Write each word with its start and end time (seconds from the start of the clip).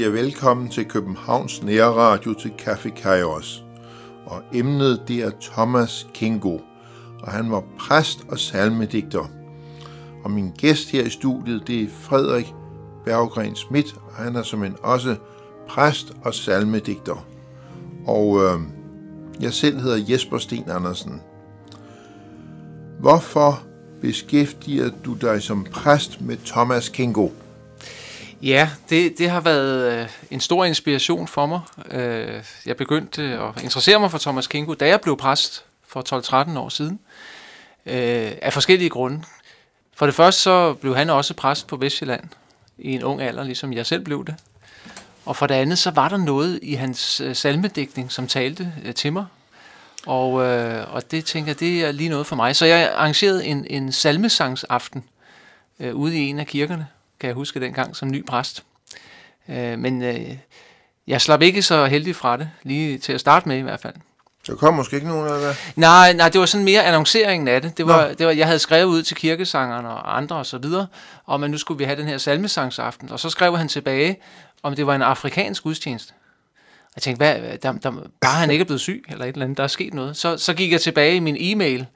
siger 0.00 0.10
velkommen 0.10 0.68
til 0.68 0.84
Københavns 0.84 1.62
Nærradio 1.62 2.34
til 2.34 2.52
Café 2.60 2.88
Kairos. 2.88 3.64
Og 4.26 4.42
emnet 4.52 5.02
det 5.08 5.16
er 5.22 5.30
Thomas 5.40 6.06
Kingo, 6.14 6.58
og 7.22 7.32
han 7.32 7.50
var 7.50 7.64
præst 7.78 8.18
og 8.28 8.38
salmedigter. 8.38 9.30
Og 10.24 10.30
min 10.30 10.52
gæst 10.58 10.90
her 10.90 11.04
i 11.04 11.10
studiet, 11.10 11.66
det 11.66 11.82
er 11.82 11.88
Frederik 11.88 12.54
Berggren 13.04 13.56
Schmidt, 13.56 13.94
og 14.06 14.12
han 14.24 14.36
er 14.36 14.42
som 14.42 14.64
en 14.64 14.76
også 14.82 15.16
præst 15.68 16.12
og 16.24 16.34
salmedigter. 16.34 17.26
Og 18.06 18.42
øh, 18.44 18.60
jeg 19.40 19.52
selv 19.52 19.80
hedder 19.80 20.04
Jesper 20.08 20.38
Sten 20.38 20.70
Andersen. 20.70 21.20
Hvorfor 23.00 23.62
beskæftiger 24.00 24.90
du 25.04 25.14
dig 25.14 25.42
som 25.42 25.64
præst 25.64 26.20
med 26.20 26.36
Thomas 26.36 26.88
Kingo? 26.88 27.28
Ja, 28.42 28.70
det, 28.90 29.18
det 29.18 29.30
har 29.30 29.40
været 29.40 29.92
øh, 29.92 30.08
en 30.30 30.40
stor 30.40 30.64
inspiration 30.64 31.28
for 31.28 31.46
mig. 31.46 31.60
Øh, 31.90 32.44
jeg 32.66 32.76
begyndte 32.76 33.22
at 33.22 33.62
interessere 33.62 34.00
mig 34.00 34.10
for 34.10 34.18
Thomas 34.18 34.46
Kinko, 34.46 34.74
da 34.74 34.88
jeg 34.88 35.00
blev 35.00 35.16
præst 35.16 35.64
for 35.86 36.52
12-13 36.54 36.58
år 36.58 36.68
siden. 36.68 37.00
Øh, 37.86 38.32
af 38.42 38.52
forskellige 38.52 38.90
grunde. 38.90 39.22
For 39.96 40.06
det 40.06 40.14
første 40.14 40.40
så 40.40 40.74
blev 40.74 40.96
han 40.96 41.10
også 41.10 41.34
præst 41.34 41.66
på 41.66 41.76
Vestjylland 41.76 42.24
i 42.78 42.92
en 42.92 43.02
ung 43.02 43.22
alder, 43.22 43.44
ligesom 43.44 43.72
jeg 43.72 43.86
selv 43.86 44.04
blev 44.04 44.26
det. 44.26 44.34
Og 45.26 45.36
for 45.36 45.46
det 45.46 45.54
andet 45.54 45.78
så 45.78 45.90
var 45.90 46.08
der 46.08 46.16
noget 46.16 46.58
i 46.62 46.74
hans 46.74 47.20
øh, 47.20 47.36
salmedækning, 47.36 48.12
som 48.12 48.26
talte 48.26 48.72
øh, 48.84 48.94
til 48.94 49.12
mig. 49.12 49.26
Og, 50.06 50.42
øh, 50.42 50.94
og 50.94 51.10
det 51.10 51.24
tænker 51.24 51.50
jeg, 51.50 51.60
det 51.60 51.84
er 51.84 51.92
lige 51.92 52.08
noget 52.08 52.26
for 52.26 52.36
mig. 52.36 52.56
Så 52.56 52.66
jeg 52.66 52.92
arrangerede 52.94 53.46
en, 53.46 53.66
en 53.70 53.92
salmesangsaften 53.92 55.04
øh, 55.80 55.94
ude 55.94 56.18
i 56.18 56.28
en 56.28 56.38
af 56.38 56.46
kirkerne 56.46 56.86
kan 57.20 57.26
jeg 57.26 57.34
huske 57.34 57.60
dengang 57.60 57.96
som 57.96 58.10
ny 58.10 58.26
præst. 58.26 58.64
Øh, 59.48 59.78
men 59.78 60.02
øh, 60.02 60.36
jeg 61.06 61.20
slap 61.20 61.42
ikke 61.42 61.62
så 61.62 61.86
heldig 61.86 62.16
fra 62.16 62.36
det, 62.36 62.50
lige 62.62 62.98
til 62.98 63.12
at 63.12 63.20
starte 63.20 63.48
med 63.48 63.58
i 63.58 63.60
hvert 63.60 63.80
fald. 63.80 63.94
Der 64.46 64.56
kom 64.56 64.74
måske 64.74 64.96
ikke 64.96 65.08
nogen 65.08 65.28
af 65.28 65.40
det? 65.40 65.72
Nej, 65.76 66.12
nej, 66.12 66.28
det 66.28 66.40
var 66.40 66.46
sådan 66.46 66.64
mere 66.64 66.84
annonceringen 66.84 67.48
af 67.48 67.62
det. 67.62 67.76
Det 67.76 67.86
var, 67.86 68.08
det 68.08 68.26
var, 68.26 68.32
jeg 68.32 68.46
havde 68.46 68.58
skrevet 68.58 68.84
ud 68.84 69.02
til 69.02 69.16
kirkesangerne 69.16 69.88
og 69.88 70.16
andre 70.16 70.36
og 70.36 70.46
så 70.46 70.58
videre, 70.58 70.86
om 71.26 71.44
at 71.44 71.50
nu 71.50 71.58
skulle 71.58 71.78
vi 71.78 71.84
have 71.84 71.96
den 71.96 72.06
her 72.06 72.18
salmesangsaften. 72.18 73.12
Og 73.12 73.20
så 73.20 73.30
skrev 73.30 73.56
han 73.56 73.68
tilbage, 73.68 74.16
om 74.62 74.76
det 74.76 74.86
var 74.86 74.94
en 74.94 75.02
afrikansk 75.02 75.62
gudstjeneste. 75.62 76.12
Jeg 76.96 77.02
tænkte, 77.02 77.18
hvad, 77.18 77.58
der, 77.58 77.72
der, 77.72 77.92
bare 78.20 78.34
han 78.34 78.50
ikke 78.50 78.62
er 78.62 78.66
blevet 78.66 78.80
syg, 78.80 79.04
eller 79.08 79.24
et 79.24 79.32
eller 79.32 79.44
andet, 79.44 79.58
der 79.58 79.64
er 79.64 79.68
sket 79.68 79.94
noget. 79.94 80.16
Så, 80.16 80.38
så 80.38 80.54
gik 80.54 80.72
jeg 80.72 80.80
tilbage 80.80 81.16
i 81.16 81.20
min 81.20 81.36
e-mail, 81.38 81.86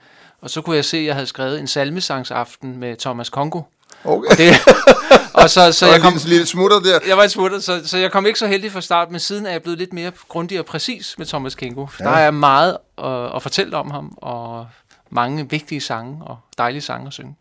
og 0.40 0.50
så 0.50 0.60
kunne 0.60 0.76
jeg 0.76 0.84
se, 0.84 0.96
at 0.96 1.04
jeg 1.04 1.14
havde 1.14 1.26
skrevet 1.26 1.60
en 1.60 1.66
salmesangsaften 1.66 2.76
med 2.76 2.96
Thomas 2.96 3.28
Kongo. 3.30 3.62
Okay. 4.04 4.30
Og, 4.30 4.36
det, 4.38 4.54
og 5.42 5.50
så, 5.50 5.72
så 5.72 5.86
jeg 5.86 6.00
kom, 6.00 6.12
lille 6.26 6.46
smutter 6.46 6.80
der. 6.80 6.98
Jeg 7.08 7.16
var 7.16 7.26
smutter, 7.26 7.60
så, 7.60 7.80
så 7.84 7.98
jeg 7.98 8.12
kom 8.12 8.26
ikke 8.26 8.38
så 8.38 8.46
heldig 8.46 8.72
fra 8.72 8.80
start, 8.80 9.10
men 9.10 9.20
siden 9.20 9.46
er 9.46 9.50
jeg 9.50 9.62
blevet 9.62 9.78
lidt 9.78 9.92
mere 9.92 10.12
grundig 10.28 10.58
og 10.58 10.66
præcis 10.66 11.14
med 11.18 11.26
Thomas 11.26 11.54
Kingo. 11.54 11.86
Ja. 12.00 12.04
Der 12.04 12.10
er 12.10 12.30
meget 12.30 12.76
at, 12.98 13.36
at 13.36 13.42
fortælle 13.42 13.76
om 13.76 13.90
ham, 13.90 14.18
og 14.22 14.66
mange 15.10 15.50
vigtige 15.50 15.80
sange 15.80 16.24
og 16.24 16.38
dejlige 16.58 16.82
sange 16.82 17.06
at 17.06 17.12
synge. 17.12 17.34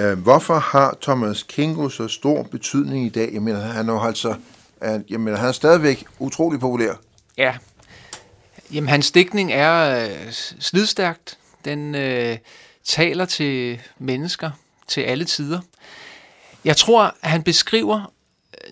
Uh, 0.00 0.12
hvorfor 0.12 0.58
har 0.58 0.96
Thomas 1.02 1.42
Kingo 1.42 1.88
så 1.88 2.08
stor 2.08 2.42
betydning 2.42 3.06
i 3.06 3.08
dag? 3.08 3.30
Jeg 3.32 3.42
mener, 3.42 3.60
han 3.60 3.88
er 3.88 4.00
altså, 4.00 4.28
uh, 4.28 5.12
jeg 5.12 5.20
mener, 5.20 5.38
han 5.38 5.48
er 5.48 5.52
stadigvæk 5.52 6.04
utrolig 6.18 6.60
populær. 6.60 6.92
Ja. 7.36 7.54
Jamen, 8.72 8.88
hans 8.88 9.10
dækning 9.10 9.52
er 9.52 10.06
uh, 10.06 10.32
slidstærkt. 10.60 11.38
Den 11.64 11.94
uh, 11.94 12.38
taler 12.84 13.24
til 13.24 13.80
mennesker 13.98 14.50
til 14.88 15.00
alle 15.00 15.24
tider. 15.24 15.60
Jeg 16.64 16.76
tror, 16.76 17.02
at 17.22 17.30
han 17.30 17.42
beskriver 17.42 18.12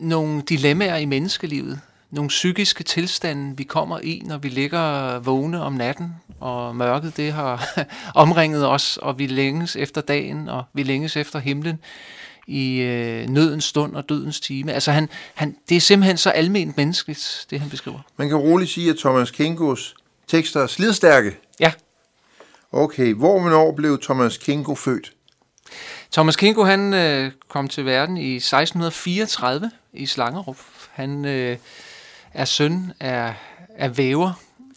nogle 0.01 0.43
dilemmaer 0.49 0.97
i 0.97 1.05
menneskelivet, 1.05 1.81
nogle 2.11 2.29
psykiske 2.29 2.85
tilstande, 2.85 3.57
vi 3.57 3.65
kommer 3.65 4.01
i, 4.03 4.23
når 4.25 4.39
vi 4.39 4.49
ligger 4.49 5.19
vågne 5.19 5.63
om 5.63 5.73
natten, 5.73 6.15
og 6.41 6.77
mørket 6.77 7.17
det 7.17 7.33
har 7.33 7.69
omringet 8.15 8.69
os, 8.69 8.97
og 8.97 9.19
vi 9.19 9.27
længes 9.27 9.77
efter 9.77 10.01
dagen, 10.01 10.49
og 10.49 10.65
vi 10.73 10.83
længes 10.83 11.17
efter 11.17 11.39
himlen 11.39 11.79
i 12.47 12.81
øh, 12.81 13.29
nødens 13.29 13.65
stund 13.65 13.97
og 13.97 14.09
dødens 14.09 14.41
time. 14.41 14.73
Altså 14.73 14.93
han, 14.93 15.09
han, 15.35 15.57
det 15.69 15.77
er 15.77 15.81
simpelthen 15.81 16.17
så 16.17 16.31
alment 16.31 16.77
menneskeligt, 16.77 17.47
det 17.51 17.61
han 17.61 17.71
beskriver. 17.71 17.99
Man 18.17 18.29
kan 18.29 18.37
roligt 18.37 18.71
sige, 18.71 18.91
at 18.91 18.97
Thomas 18.97 19.31
Kingos 19.31 19.95
tekster 20.27 20.61
er 20.63 20.67
slidstærke. 20.67 21.37
Ja. 21.61 21.73
Okay, 22.73 23.15
hvor 23.15 23.41
hvornår 23.41 23.73
blev 23.73 24.03
Thomas 24.03 24.39
Kingo 24.39 24.75
født? 24.75 25.13
Thomas 26.17 26.37
Kingo 26.37 26.65
han 26.65 26.95
øh, 26.95 27.33
kom 27.49 27.69
til 27.69 27.87
verden 27.87 28.17
i 28.17 28.37
1634 28.37 29.71
i 29.93 30.07
Slangerup. 30.07 30.57
Han 30.93 31.25
øh, 31.25 31.57
er 32.35 32.45
søn 32.45 32.93
af, 33.01 33.35
af 33.77 33.99
væver 33.99 34.33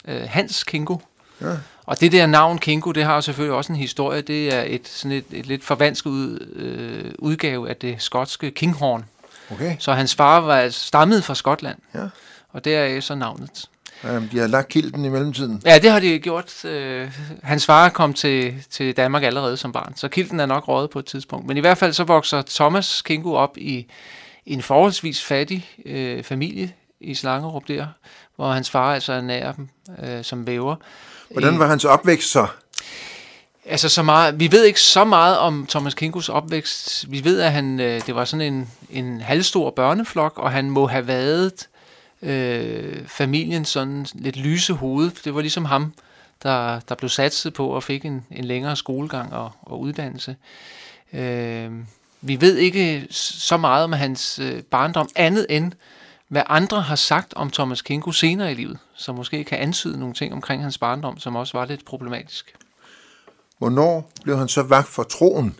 øh, 0.08 0.22
Hans 0.28 0.64
Kingo. 0.64 0.96
Ja. 1.40 1.56
Og 1.86 2.00
det 2.00 2.12
der 2.12 2.26
navn 2.26 2.58
Kingo, 2.58 2.92
det 2.92 3.04
har 3.04 3.20
selvfølgelig 3.20 3.56
også 3.56 3.72
en 3.72 3.78
historie. 3.78 4.20
Det 4.22 4.54
er 4.54 4.62
et, 4.66 4.88
sådan 4.88 5.12
et, 5.12 5.24
et 5.30 5.46
lidt 5.46 5.64
forvansket 5.64 6.10
ud, 6.10 6.38
øh, 6.56 7.12
udgave 7.18 7.68
af 7.68 7.76
det 7.76 8.02
skotske 8.02 8.50
Kinghorn. 8.50 9.04
Okay. 9.50 9.76
Så 9.78 9.92
hans 9.92 10.14
far 10.14 10.40
var 10.40 10.68
stammet 10.68 11.24
fra 11.24 11.34
Skotland. 11.34 11.78
Ja. 11.94 12.06
Og 12.52 12.64
der 12.64 12.78
er 12.78 13.00
så 13.00 13.14
navnet. 13.14 13.64
Um, 14.04 14.28
de 14.28 14.38
har 14.38 14.46
lagt 14.46 14.68
kilden 14.68 15.04
i 15.04 15.08
mellemtiden. 15.08 15.62
Ja, 15.64 15.78
det 15.78 15.90
har 15.90 16.00
de 16.00 16.18
gjort. 16.18 16.64
Øh, 16.64 17.12
hans 17.42 17.66
far 17.66 17.88
kom 17.88 18.14
til, 18.14 18.54
til 18.70 18.96
Danmark 18.96 19.22
allerede 19.22 19.56
som 19.56 19.72
barn, 19.72 19.92
så 19.96 20.08
kilden 20.08 20.40
er 20.40 20.46
nok 20.46 20.68
røget 20.68 20.90
på 20.90 20.98
et 20.98 21.06
tidspunkt. 21.06 21.46
Men 21.46 21.56
i 21.56 21.60
hvert 21.60 21.78
fald 21.78 21.92
så 21.92 22.04
vokser 22.04 22.42
Thomas 22.42 23.02
Kingo 23.02 23.32
op 23.32 23.58
i, 23.58 23.86
en 24.46 24.62
forholdsvis 24.62 25.24
fattig 25.24 25.68
øh, 25.86 26.22
familie 26.22 26.72
i 27.00 27.14
Slangerup 27.14 27.68
der, 27.68 27.86
hvor 28.36 28.52
hans 28.52 28.70
far 28.70 28.94
altså 28.94 29.12
er 29.12 29.20
nær 29.20 29.52
dem 29.52 29.68
øh, 30.02 30.24
som 30.24 30.46
væver. 30.46 30.76
Hvordan 31.30 31.58
var 31.58 31.66
hans 31.66 31.84
opvækst 31.84 32.30
så? 32.30 32.46
Altså 33.64 33.88
så 33.88 34.02
meget, 34.02 34.40
vi 34.40 34.52
ved 34.52 34.64
ikke 34.64 34.80
så 34.80 35.04
meget 35.04 35.38
om 35.38 35.66
Thomas 35.66 35.94
Kingos 35.94 36.28
opvækst. 36.28 37.10
Vi 37.10 37.24
ved, 37.24 37.40
at 37.40 37.52
han, 37.52 37.80
øh, 37.80 38.06
det 38.06 38.14
var 38.14 38.24
sådan 38.24 38.52
en, 38.54 38.70
en 38.90 39.20
halvstor 39.20 39.70
børneflok, 39.70 40.38
og 40.38 40.52
han 40.52 40.70
må 40.70 40.86
have 40.86 41.06
været 41.06 41.68
øh, 42.22 43.06
familien 43.06 43.64
sådan 43.64 44.06
lidt 44.14 44.36
lyse 44.36 44.72
hoved. 44.72 45.10
Det 45.24 45.34
var 45.34 45.40
ligesom 45.40 45.64
ham, 45.64 45.92
der, 46.42 46.80
der 46.80 46.94
blev 46.94 47.08
satset 47.08 47.54
på 47.54 47.68
og 47.68 47.82
fik 47.82 48.04
en, 48.04 48.26
en 48.30 48.44
længere 48.44 48.76
skolegang 48.76 49.32
og, 49.32 49.52
og 49.62 49.80
uddannelse. 49.80 50.36
Øh, 51.12 51.70
vi 52.20 52.40
ved 52.40 52.56
ikke 52.56 53.06
så 53.10 53.56
meget 53.56 53.84
om 53.84 53.92
hans 53.92 54.38
øh, 54.38 54.62
barndom, 54.62 55.08
andet 55.16 55.46
end 55.48 55.72
hvad 56.28 56.42
andre 56.46 56.82
har 56.82 56.96
sagt 56.96 57.34
om 57.34 57.50
Thomas 57.50 57.82
Kinko 57.82 58.12
senere 58.12 58.52
i 58.52 58.54
livet, 58.54 58.78
som 58.94 59.14
måske 59.14 59.44
kan 59.44 59.58
antyde 59.58 59.98
nogle 59.98 60.14
ting 60.14 60.32
omkring 60.32 60.62
hans 60.62 60.78
barndom, 60.78 61.18
som 61.18 61.36
også 61.36 61.58
var 61.58 61.64
lidt 61.64 61.84
problematisk. 61.84 62.54
Hvornår 63.58 64.10
blev 64.22 64.38
han 64.38 64.48
så 64.48 64.62
vagt 64.62 64.88
for 64.88 65.02
troen? 65.02 65.56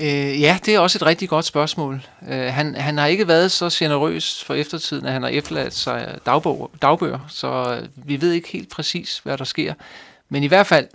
Øh, 0.00 0.40
ja, 0.40 0.58
det 0.64 0.74
er 0.74 0.78
også 0.78 0.98
et 0.98 1.06
rigtig 1.06 1.28
godt 1.28 1.44
spørgsmål. 1.44 2.06
Øh, 2.28 2.52
han, 2.52 2.74
han 2.74 2.98
har 2.98 3.06
ikke 3.06 3.28
været 3.28 3.52
så 3.52 3.76
generøs 3.78 4.44
for 4.44 4.54
eftertiden, 4.54 5.06
at 5.06 5.12
han 5.12 5.22
har 5.22 5.28
efterladt 5.28 5.74
sig 5.74 6.18
dagbog, 6.26 6.70
dagbøger, 6.82 7.18
så 7.28 7.80
øh, 7.80 7.88
vi 8.08 8.20
ved 8.20 8.32
ikke 8.32 8.48
helt 8.48 8.70
præcis, 8.70 9.18
hvad 9.18 9.38
der 9.38 9.44
sker. 9.44 9.74
Men 10.28 10.42
i 10.42 10.46
hvert 10.46 10.66
fald, 10.66 10.88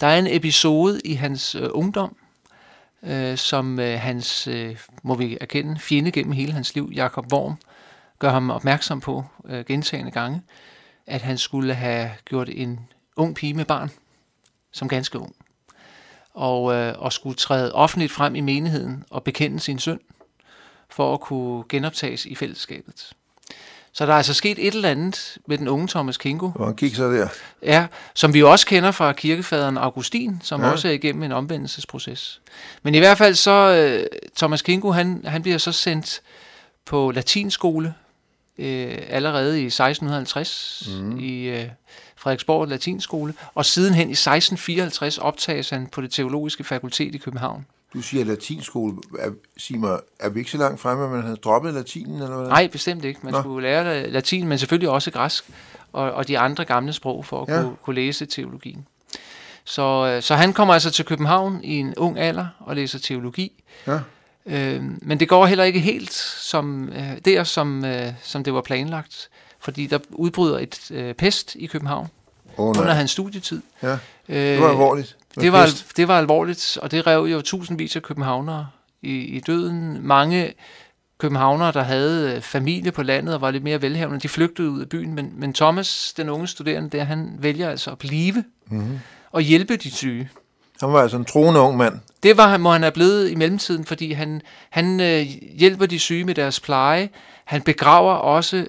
der 0.00 0.06
er 0.06 0.18
en 0.18 0.26
episode 0.26 1.00
i 1.04 1.14
hans 1.14 1.54
øh, 1.54 1.68
ungdom, 1.70 2.16
øh, 3.02 3.38
som 3.38 3.80
øh, 3.80 4.00
hans, 4.00 4.46
øh, 4.46 4.76
må 5.02 5.14
vi 5.14 5.38
erkende, 5.40 5.78
fjende 5.80 6.10
gennem 6.10 6.32
hele 6.32 6.52
hans 6.52 6.74
liv, 6.74 6.92
Jakob 6.94 7.32
Worm, 7.32 7.56
gør 8.18 8.30
ham 8.30 8.50
opmærksom 8.50 9.00
på 9.00 9.24
øh, 9.48 9.64
gentagende 9.64 10.10
gange, 10.10 10.42
at 11.06 11.22
han 11.22 11.38
skulle 11.38 11.74
have 11.74 12.10
gjort 12.24 12.48
en 12.48 12.80
ung 13.16 13.34
pige 13.34 13.54
med 13.54 13.64
barn, 13.64 13.90
som 14.72 14.88
ganske 14.88 15.18
ung 15.18 15.34
og, 16.34 16.74
øh, 16.74 16.94
og 16.98 17.12
skulle 17.12 17.36
træde 17.36 17.72
offentligt 17.72 18.12
frem 18.12 18.34
i 18.34 18.40
menigheden 18.40 19.04
og 19.10 19.22
bekende 19.24 19.60
sin 19.60 19.78
synd, 19.78 20.00
for 20.90 21.14
at 21.14 21.20
kunne 21.20 21.64
genoptages 21.68 22.26
i 22.26 22.34
fællesskabet. 22.34 23.12
Så 23.94 24.06
der 24.06 24.12
er 24.12 24.16
altså 24.16 24.34
sket 24.34 24.58
et 24.58 24.74
eller 24.74 24.88
andet 24.88 25.38
med 25.46 25.58
den 25.58 25.68
unge 25.68 25.88
Thomas 25.88 26.16
Kingo. 26.16 26.48
Hvor 26.48 26.64
han 26.64 26.74
gik 26.74 26.94
så 26.94 27.12
der. 27.12 27.28
Ja, 27.62 27.86
som 28.14 28.34
vi 28.34 28.42
også 28.42 28.66
kender 28.66 28.90
fra 28.90 29.12
kirkefaderen 29.12 29.78
Augustin, 29.78 30.40
som 30.42 30.62
ja. 30.62 30.70
også 30.70 30.88
er 30.88 30.92
igennem 30.92 31.22
en 31.22 31.32
omvendelsesproces. 31.32 32.40
Men 32.82 32.94
i 32.94 32.98
hvert 32.98 33.18
fald 33.18 33.34
så, 33.34 33.50
øh, 33.50 34.06
Thomas 34.36 34.62
Kingo, 34.62 34.90
han, 34.90 35.22
han 35.26 35.42
bliver 35.42 35.58
så 35.58 35.72
sendt 35.72 36.20
på 36.84 37.10
latinskole 37.10 37.94
øh, 38.58 38.98
allerede 39.08 39.62
i 39.62 39.66
1650 39.66 40.88
mm. 41.00 41.18
i 41.18 41.42
øh, 41.42 41.64
Frederiksborg 42.22 42.68
Latinskole, 42.68 43.34
og 43.54 43.64
sidenhen 43.64 44.08
i 44.08 44.12
1654 44.12 45.18
optages 45.18 45.70
han 45.70 45.86
på 45.86 46.00
det 46.00 46.12
teologiske 46.12 46.64
fakultet 46.64 47.14
i 47.14 47.18
København. 47.18 47.66
Du 47.94 48.00
siger 48.00 48.24
latinskole. 48.24 48.96
Er, 49.18 49.30
sig 49.56 49.78
mig, 49.78 50.00
er 50.20 50.28
vi 50.28 50.38
ikke 50.38 50.50
så 50.50 50.58
langt 50.58 50.80
fremme, 50.80 51.04
at 51.04 51.10
man 51.10 51.22
havde 51.22 51.36
droppet 51.36 51.74
latinen? 51.74 52.22
Eller 52.22 52.36
hvad? 52.36 52.48
Nej, 52.48 52.68
bestemt 52.72 53.04
ikke. 53.04 53.20
Man 53.22 53.32
Nå. 53.32 53.40
skulle 53.40 53.68
lære 53.68 54.10
latin, 54.10 54.48
men 54.48 54.58
selvfølgelig 54.58 54.90
også 54.90 55.10
græsk 55.10 55.44
og, 55.92 56.12
og 56.12 56.28
de 56.28 56.38
andre 56.38 56.64
gamle 56.64 56.92
sprog 56.92 57.24
for 57.24 57.42
at 57.42 57.48
ja. 57.48 57.62
kunne, 57.62 57.76
kunne 57.82 57.96
læse 57.96 58.26
teologien. 58.26 58.86
Så, 59.64 60.06
øh, 60.06 60.22
så 60.22 60.34
han 60.34 60.52
kommer 60.52 60.74
altså 60.74 60.90
til 60.90 61.04
København 61.04 61.60
i 61.64 61.78
en 61.78 61.94
ung 61.96 62.18
alder 62.18 62.46
og 62.60 62.76
læser 62.76 62.98
teologi. 62.98 63.64
Ja. 63.86 63.98
Øh, 64.46 64.82
men 65.02 65.20
det 65.20 65.28
går 65.28 65.46
heller 65.46 65.64
ikke 65.64 65.80
helt 65.80 66.12
som, 66.12 66.88
øh, 66.88 67.18
der, 67.24 67.44
som, 67.44 67.84
øh, 67.84 68.12
som 68.22 68.44
det 68.44 68.54
var 68.54 68.60
planlagt, 68.60 69.28
fordi 69.62 69.86
der 69.86 69.98
udbryder 70.10 70.58
et 70.58 70.90
øh, 70.90 71.14
pest 71.14 71.54
i 71.54 71.66
København 71.66 72.08
Oh, 72.56 72.68
under 72.68 72.92
hans 72.92 73.10
studietid. 73.10 73.62
Ja, 73.82 73.92
Øh, 74.28 74.36
det 74.36 74.60
var 74.60 74.68
alvorligt. 74.70 75.16
Med 75.36 75.44
det 75.44 75.52
var, 75.52 75.64
pest. 75.64 75.96
det 75.96 76.08
var 76.08 76.18
alvorligt, 76.18 76.78
og 76.82 76.90
det 76.90 77.06
rev 77.06 77.24
jo 77.24 77.40
tusindvis 77.42 77.96
af 77.96 78.02
københavnere 78.02 78.66
i, 79.02 79.10
i 79.18 79.40
døden. 79.40 80.06
Mange 80.06 80.52
københavnere, 81.18 81.72
der 81.72 81.82
havde 81.82 82.32
øh, 82.36 82.40
familie 82.42 82.92
på 82.92 83.02
landet 83.02 83.34
og 83.34 83.40
var 83.40 83.50
lidt 83.50 83.64
mere 83.64 83.82
velhavende, 83.82 84.20
de 84.20 84.28
flygtede 84.28 84.70
ud 84.70 84.80
af 84.80 84.88
byen, 84.88 85.14
men, 85.14 85.32
men 85.36 85.52
Thomas, 85.52 86.12
den 86.16 86.28
unge 86.28 86.46
studerende 86.46 86.90
der, 86.98 87.04
han 87.04 87.36
vælger 87.38 87.70
altså 87.70 87.90
at 87.90 87.98
blive 87.98 88.44
Mhm. 88.66 88.98
og 89.30 89.40
hjælpe 89.40 89.76
de 89.76 89.90
syge. 89.90 90.30
Han 90.80 90.92
var 90.92 91.02
altså 91.02 91.16
en 91.16 91.24
troende 91.24 91.60
ung 91.60 91.76
mand. 91.76 91.94
Det 92.22 92.36
var, 92.36 92.48
han- 92.48 92.60
må 92.60 92.72
han 92.72 92.82
have 92.82 92.92
blevet 92.92 93.30
i 93.30 93.34
mellemtiden, 93.34 93.84
fordi 93.84 94.12
han, 94.12 94.40
han 94.70 95.00
øh, 95.00 95.22
hjælper 95.58 95.86
de 95.86 95.98
syge 95.98 96.24
med 96.24 96.34
deres 96.34 96.60
pleje. 96.60 97.08
Han 97.44 97.62
begraver 97.62 98.12
også 98.14 98.66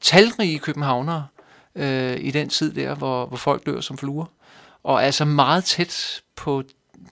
talrige 0.00 0.58
københavnere 0.58 1.26
øh, 1.74 2.16
i 2.20 2.30
den 2.30 2.48
tid 2.48 2.72
der, 2.72 2.94
hvor, 2.94 3.26
hvor 3.26 3.36
folk 3.36 3.66
dør 3.66 3.80
som 3.80 3.98
fluer. 3.98 4.24
Og 4.82 4.94
er 4.94 5.00
altså 5.00 5.24
meget 5.24 5.64
tæt 5.64 6.22
på, 6.36 6.62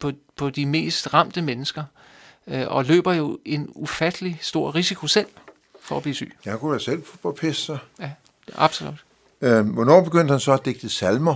på, 0.00 0.12
på 0.36 0.50
de 0.50 0.66
mest 0.66 1.14
ramte 1.14 1.42
mennesker. 1.42 1.84
Øh, 2.46 2.64
og 2.68 2.84
løber 2.84 3.12
jo 3.12 3.38
en 3.44 3.68
ufattelig 3.74 4.38
stor 4.40 4.74
risiko 4.74 5.06
selv 5.06 5.26
for 5.82 5.96
at 5.96 6.02
blive 6.02 6.14
syg. 6.14 6.36
Jeg 6.44 6.58
kunne 6.58 6.74
da 6.74 6.78
selv 6.78 7.02
få 7.22 7.32
pest, 7.32 7.60
så. 7.60 7.78
Ja, 8.00 8.10
absolut. 8.56 9.04
Øh, 9.40 9.66
hvornår 9.66 10.04
begyndte 10.04 10.32
han 10.32 10.40
så 10.40 10.52
at 10.52 10.64
digte 10.64 10.88
salmer? 10.88 11.34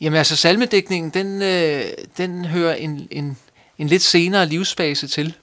Jamen 0.00 0.16
altså, 0.16 0.36
salmedækningen, 0.36 1.10
den, 1.10 1.42
øh, 1.42 1.84
den 2.16 2.44
hører 2.44 2.74
en, 2.74 3.08
en, 3.10 3.38
en 3.78 3.86
lidt 3.86 4.02
senere 4.02 4.46
livsfase 4.46 5.08
til. 5.08 5.34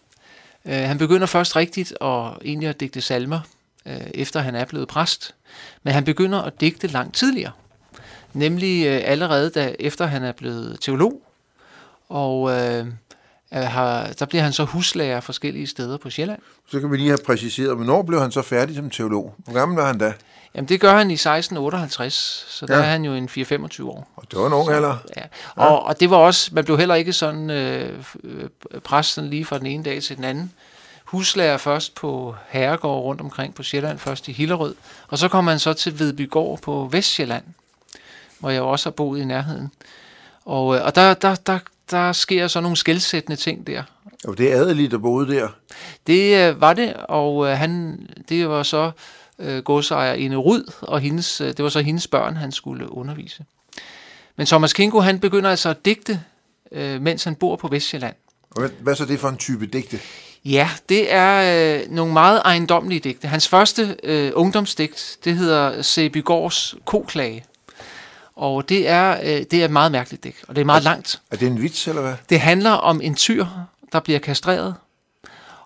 Øh, 0.65 0.73
han 0.73 0.97
begynder 0.97 1.27
først 1.27 1.55
rigtigt 1.55 1.91
at, 2.01 2.31
egentlig 2.45 2.69
at 2.69 2.79
digte 2.79 3.01
salmer, 3.01 3.39
øh, 3.85 3.97
efter 4.13 4.39
han 4.39 4.55
er 4.55 4.65
blevet 4.65 4.87
præst. 4.87 5.35
Men 5.83 5.93
han 5.93 6.03
begynder 6.03 6.41
at 6.41 6.61
digte 6.61 6.87
langt 6.87 7.15
tidligere. 7.15 7.51
Nemlig 8.33 8.85
øh, 8.87 9.01
allerede 9.05 9.49
da, 9.49 9.75
efter 9.79 10.05
han 10.05 10.23
er 10.23 10.31
blevet 10.31 10.77
teolog. 10.81 11.21
Og 12.09 12.51
øh, 12.51 12.85
er- 13.51 13.65
har, 13.65 14.07
der 14.19 14.25
bliver 14.25 14.43
han 14.43 14.53
så 14.53 14.63
huslærer 14.63 15.21
forskellige 15.21 15.67
steder 15.67 15.97
på 15.97 16.09
Sjælland. 16.09 16.39
Så 16.71 16.79
kan 16.79 16.91
vi 16.91 16.97
lige 16.97 17.09
have 17.09 17.19
præciseret, 17.25 17.75
hvornår 17.75 18.01
blev 18.03 18.21
han 18.21 18.31
så 18.31 18.41
færdig 18.41 18.75
som 18.75 18.89
teolog? 18.89 19.35
Hvor 19.37 19.53
gammel 19.53 19.77
var 19.77 19.87
han 19.87 19.97
da? 19.97 20.13
Jamen 20.55 20.69
det 20.69 20.79
gør 20.81 20.97
han 20.97 21.11
i 21.11 21.13
1658, 21.13 22.45
så 22.49 22.65
der 22.65 22.77
Ja. 22.77 22.83
er 22.83 22.85
han 22.87 23.05
jo 23.05 23.13
en 23.13 23.29
4-25 23.29 23.83
år. 23.83 24.07
Og 24.15 24.23
det 24.31 24.39
var 24.39 24.47
en 24.47 24.53
ung 24.53 24.69
alder. 24.69 24.97
Ja. 25.17 25.21
Og, 25.55 25.83
og 25.83 25.99
det 25.99 26.09
var 26.09 26.17
også, 26.17 26.49
man 26.53 26.65
blev 26.65 26.77
heller 26.77 26.95
ikke 26.95 27.13
sådan 27.13 27.49
øh, 27.49 28.03
øh, 28.23 28.49
præsten 28.83 29.29
lige 29.29 29.45
fra 29.45 29.57
den 29.57 29.65
ene 29.65 29.83
dag 29.83 30.01
til 30.03 30.15
den 30.15 30.23
anden. 30.23 30.51
Huslærer 31.05 31.57
først 31.57 31.95
på 31.95 32.35
herregård 32.49 33.03
rundt 33.03 33.21
omkring 33.21 33.55
på 33.55 33.63
Sjælland, 33.63 33.99
først 33.99 34.27
i 34.27 34.31
Hillerød, 34.31 34.75
og 35.07 35.17
så 35.17 35.27
kom 35.27 35.47
han 35.47 35.59
så 35.59 35.73
til 35.73 35.99
Vedbygård 35.99 36.59
på 36.61 36.89
Vestjylland, 36.91 37.43
hvor 38.39 38.49
jeg 38.49 38.61
også 38.61 38.89
har 38.89 38.91
boet 38.91 39.21
i 39.21 39.25
nærheden. 39.25 39.71
Og, 40.45 40.75
øh, 40.75 40.85
og 40.85 40.95
der, 40.95 41.13
der, 41.13 41.35
der, 41.35 41.59
der 41.91 42.11
sker 42.11 42.47
så 42.47 42.61
nogle 42.61 42.77
skældsættende 42.77 43.35
ting 43.35 43.67
der. 43.67 43.83
Og 44.27 44.37
det 44.37 44.53
er 44.53 44.55
adeligt, 44.55 44.91
der 44.91 44.97
boede 44.97 45.35
der. 45.35 45.47
Det 46.07 46.49
øh, 46.49 46.61
var 46.61 46.73
det, 46.73 46.93
og 46.93 47.47
øh, 47.47 47.57
han, 47.57 47.99
det 48.29 48.49
var 48.49 48.63
så 48.63 48.91
øh, 49.39 49.63
godsejer 49.63 50.13
Ine 50.13 50.35
Ryd, 50.35 50.65
og 50.81 50.99
hendes, 50.99 51.41
øh, 51.41 51.47
det 51.47 51.63
var 51.63 51.69
så 51.69 51.81
hendes 51.81 52.07
børn, 52.07 52.35
han 52.35 52.51
skulle 52.51 52.91
undervise. 52.91 53.45
Men 54.35 54.45
Thomas 54.45 54.73
Kingo, 54.73 54.99
han 54.99 55.19
begynder 55.19 55.49
altså 55.49 55.69
at 55.69 55.85
digte, 55.85 56.21
øh, 56.71 57.01
mens 57.01 57.23
han 57.23 57.35
bor 57.35 57.55
på 57.55 57.67
Vestjylland. 57.67 58.15
Hvad, 58.55 58.69
hvad 58.79 58.95
så 58.95 59.05
det 59.05 59.19
for 59.19 59.29
en 59.29 59.37
type 59.37 59.65
digte? 59.65 59.99
Ja, 60.45 60.69
det 60.89 61.13
er 61.13 61.79
øh, 61.79 61.91
nogle 61.91 62.13
meget 62.13 62.41
ejendommelige 62.45 62.99
digte. 62.99 63.27
Hans 63.27 63.47
første 63.47 63.95
øh, 64.03 64.31
ungdomsdigt, 64.35 65.17
det 65.23 65.37
hedder 65.37 65.81
Sebygårds 65.81 66.75
Koklage. 66.85 67.45
Og 68.35 68.69
det 68.69 68.89
er, 68.89 69.19
øh, 69.23 69.45
det 69.51 69.53
er 69.53 69.65
et 69.65 69.71
meget 69.71 69.91
mærkeligt 69.91 70.23
digt, 70.23 70.37
og 70.47 70.55
det 70.55 70.61
er 70.61 70.65
meget 70.65 70.83
langt. 70.83 71.21
Er 71.31 71.37
det 71.37 71.47
en 71.47 71.61
vits, 71.61 71.87
eller 71.87 72.01
hvad? 72.01 72.13
Det 72.29 72.39
handler 72.39 72.71
om 72.71 73.01
en 73.01 73.15
tyr, 73.15 73.45
der 73.91 73.99
bliver 73.99 74.19
kastreret, 74.19 74.75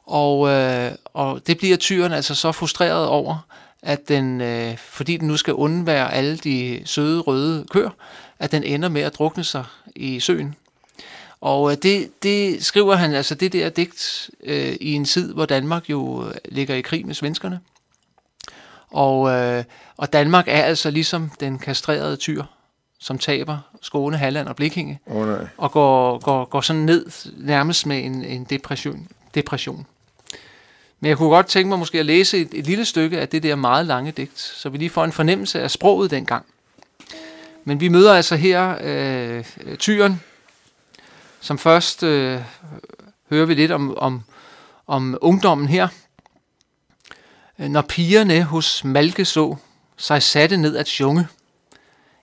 og, 0.05 0.49
øh, 0.49 0.91
og 1.13 1.47
det 1.47 1.57
bliver 1.57 1.77
tyren 1.77 2.13
altså 2.13 2.35
så 2.35 2.51
frustreret 2.51 3.07
over, 3.07 3.45
at 3.81 4.09
den, 4.09 4.41
øh, 4.41 4.77
fordi 4.77 5.17
den 5.17 5.27
nu 5.27 5.37
skal 5.37 5.53
undvære 5.53 6.13
alle 6.13 6.37
de 6.37 6.81
søde 6.85 7.21
røde 7.21 7.65
køer, 7.71 7.89
at 8.39 8.51
den 8.51 8.63
ender 8.63 8.89
med 8.89 9.01
at 9.01 9.15
drukne 9.15 9.43
sig 9.43 9.63
i 9.95 10.19
søen. 10.19 10.55
Og 11.41 11.71
øh, 11.71 11.77
det, 11.83 12.23
det 12.23 12.65
skriver 12.65 12.95
han, 12.95 13.13
altså 13.13 13.35
det 13.35 13.53
der 13.53 13.69
digt, 13.69 14.29
øh, 14.43 14.75
i 14.81 14.93
en 14.93 15.05
tid, 15.05 15.33
hvor 15.33 15.45
Danmark 15.45 15.89
jo 15.89 16.27
øh, 16.27 16.33
ligger 16.45 16.75
i 16.75 16.81
krig 16.81 17.05
med 17.05 17.15
svenskerne. 17.15 17.59
Og, 18.91 19.29
øh, 19.29 19.63
og 19.97 20.13
Danmark 20.13 20.47
er 20.47 20.63
altså 20.63 20.91
ligesom 20.91 21.31
den 21.39 21.59
kastrerede 21.59 22.15
tyr, 22.15 22.43
som 22.99 23.17
taber 23.17 23.57
Skåne, 23.81 24.17
Halland 24.17 24.47
og 24.47 24.55
Blikkinge 24.55 24.99
Åh 25.07 25.15
oh, 25.15 25.27
nej. 25.27 25.47
og 25.57 25.71
går, 25.71 26.19
går, 26.19 26.45
går 26.45 26.61
sådan 26.61 26.81
ned 26.81 27.05
nærmest 27.37 27.85
med 27.85 28.05
en, 28.05 28.25
en 28.25 28.43
depression, 28.43 29.07
depression. 29.35 29.85
Men 30.99 31.09
jeg 31.09 31.17
kunne 31.17 31.29
godt 31.29 31.47
tænke 31.47 31.69
mig 31.69 31.79
måske 31.79 31.99
at 31.99 32.05
læse 32.05 32.37
et, 32.37 32.49
et 32.53 32.65
lille 32.65 32.85
stykke 32.85 33.19
af 33.19 33.29
det 33.29 33.43
der 33.43 33.55
meget 33.55 33.85
lange 33.85 34.11
digt, 34.11 34.39
så 34.39 34.69
vi 34.69 34.77
lige 34.77 34.89
får 34.89 35.05
en 35.05 35.11
fornemmelse 35.11 35.61
af 35.61 35.71
sproget 35.71 36.11
dengang. 36.11 36.45
Men 37.63 37.79
vi 37.79 37.87
møder 37.87 38.13
altså 38.13 38.35
her 38.35 38.75
øh, 38.81 39.43
tyren, 39.77 40.21
som 41.39 41.57
først 41.57 42.03
øh, 42.03 42.41
hører 43.29 43.45
vi 43.45 43.53
lidt 43.53 43.71
om, 43.71 43.97
om, 43.97 44.23
om 44.87 45.17
ungdommen 45.21 45.67
her. 45.67 45.87
Øh, 47.59 47.69
når 47.69 47.81
pigerne 47.81 48.43
hos 48.43 48.83
Malke 48.83 49.25
så 49.25 49.55
sig 49.97 50.23
satte 50.23 50.57
ned 50.57 50.77
at 50.77 50.87
sjunge, 50.87 51.27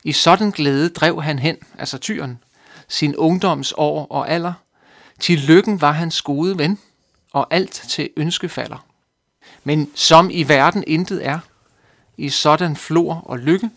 i 0.04 0.12
sådan 0.12 0.50
glæde 0.50 0.88
drev 0.88 1.22
han 1.22 1.38
hen, 1.38 1.56
altså 1.78 1.98
tyren, 1.98 2.38
sin 2.88 3.16
ungdoms 3.16 3.74
år 3.76 4.06
og 4.10 4.30
alder. 4.30 4.52
Til 5.20 5.38
lykken 5.38 5.80
var 5.80 5.92
hans 5.92 6.22
gode 6.22 6.58
ven, 6.58 6.78
og 7.32 7.46
alt 7.50 7.72
til 7.72 8.10
ønske 8.16 8.48
falder. 8.48 8.86
Men 9.64 9.90
som 9.94 10.30
i 10.32 10.42
verden 10.42 10.84
intet 10.86 11.26
er, 11.26 11.38
i 12.16 12.28
sådan 12.28 12.76
flor 12.76 13.14
og 13.14 13.38
lykke, 13.38 13.70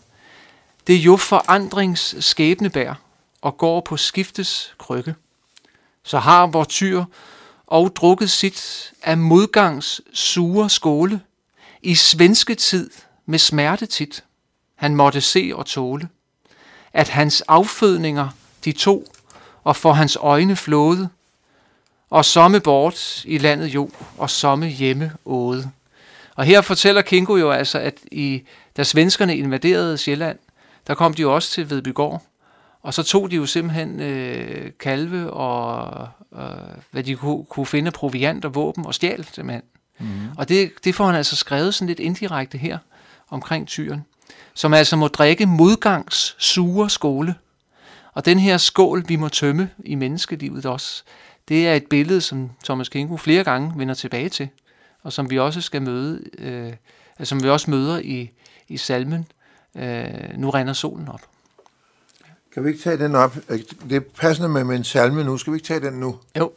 det 0.86 0.94
jo 0.94 1.16
forandrings 1.16 2.24
skæbnebær, 2.24 2.94
og 3.42 3.58
går 3.58 3.80
på 3.80 3.96
skiftes 3.96 4.74
krykke. 4.78 5.14
Så 6.04 6.18
har 6.18 6.46
vor 6.46 6.64
tyr 6.64 7.04
og 7.66 7.96
drukket 7.96 8.30
sit 8.30 8.92
af 9.02 9.18
modgangs 9.18 10.00
sure 10.12 10.70
skåle, 10.70 11.20
i 11.82 11.94
svenske 11.94 12.54
tid 12.54 12.90
med 13.26 13.38
smerte 13.38 13.86
tit, 13.86 14.24
han 14.76 14.94
måtte 14.94 15.20
se 15.20 15.52
og 15.54 15.66
tåle 15.66 16.08
at 16.92 17.08
hans 17.08 17.40
affødninger 17.40 18.28
de 18.64 18.72
to, 18.72 19.12
og 19.64 19.76
for 19.76 19.92
hans 19.92 20.18
øjne 20.20 20.56
flåede, 20.56 21.08
og 22.10 22.24
somme 22.24 22.60
bort 22.60 23.24
i 23.24 23.38
landet 23.38 23.66
jo, 23.66 23.90
og 24.18 24.30
somme 24.30 24.66
hjemme 24.66 25.12
åde. 25.24 25.70
Og 26.34 26.44
her 26.44 26.60
fortæller 26.60 27.02
Kingo 27.02 27.36
jo 27.36 27.50
altså, 27.50 27.78
at 27.78 27.98
i, 28.12 28.42
da 28.76 28.84
svenskerne 28.84 29.36
invaderede 29.36 29.98
Sjælland, 29.98 30.38
der 30.86 30.94
kom 30.94 31.14
de 31.14 31.22
jo 31.22 31.34
også 31.34 31.50
til 31.50 31.70
Vedbygård, 31.70 32.22
og 32.82 32.94
så 32.94 33.02
tog 33.02 33.30
de 33.30 33.36
jo 33.36 33.46
simpelthen 33.46 34.00
øh, 34.00 34.70
kalve 34.80 35.30
og 35.30 36.08
øh, 36.36 36.40
hvad 36.90 37.02
de 37.02 37.16
kunne, 37.16 37.44
kunne 37.44 37.66
finde 37.66 37.90
proviant 37.90 38.44
og 38.44 38.54
våben 38.54 38.86
og 38.86 38.94
stjal 38.94 39.24
simpelthen. 39.24 39.62
Mm. 39.98 40.06
Og 40.36 40.48
det, 40.48 40.70
det 40.84 40.94
får 40.94 41.06
han 41.06 41.14
altså 41.14 41.36
skrevet 41.36 41.74
sådan 41.74 41.88
lidt 41.88 42.00
indirekte 42.00 42.58
her 42.58 42.78
omkring 43.30 43.68
tyren 43.68 44.04
som 44.54 44.74
altså 44.74 44.96
må 44.96 45.08
drikke 45.08 45.46
modgangs 45.46 46.36
sure 46.38 46.90
skåle. 46.90 47.34
Og 48.12 48.24
den 48.24 48.38
her 48.38 48.56
skål, 48.56 49.04
vi 49.08 49.16
må 49.16 49.28
tømme 49.28 49.70
i 49.84 49.94
menneskelivet 49.94 50.66
også, 50.66 51.02
det 51.48 51.68
er 51.68 51.74
et 51.74 51.86
billede, 51.86 52.20
som 52.20 52.50
Thomas 52.64 52.88
Kingo 52.88 53.16
flere 53.16 53.44
gange 53.44 53.72
vender 53.76 53.94
tilbage 53.94 54.28
til, 54.28 54.48
og 55.02 55.12
som 55.12 55.30
vi 55.30 55.38
også 55.38 55.60
skal 55.60 55.82
møde, 55.82 56.22
øh, 56.38 56.72
som 57.22 57.42
vi 57.42 57.48
også 57.48 57.70
møder 57.70 57.98
i, 57.98 58.30
i 58.68 58.76
salmen, 58.76 59.26
øh, 59.76 60.04
Nu 60.36 60.50
render 60.50 60.72
solen 60.72 61.08
op. 61.08 61.20
Kan 62.54 62.64
vi 62.64 62.68
ikke 62.68 62.82
tage 62.82 62.98
den 62.98 63.14
op? 63.14 63.36
Øh, 63.48 63.58
det 63.88 63.96
er 63.96 64.00
passende 64.00 64.48
med, 64.48 64.64
min 64.64 64.84
salme 64.84 65.24
nu. 65.24 65.36
Skal 65.38 65.52
vi 65.52 65.56
ikke 65.56 65.66
tage 65.66 65.80
den 65.80 65.94
nu? 65.94 66.16
Jo. 66.38 66.52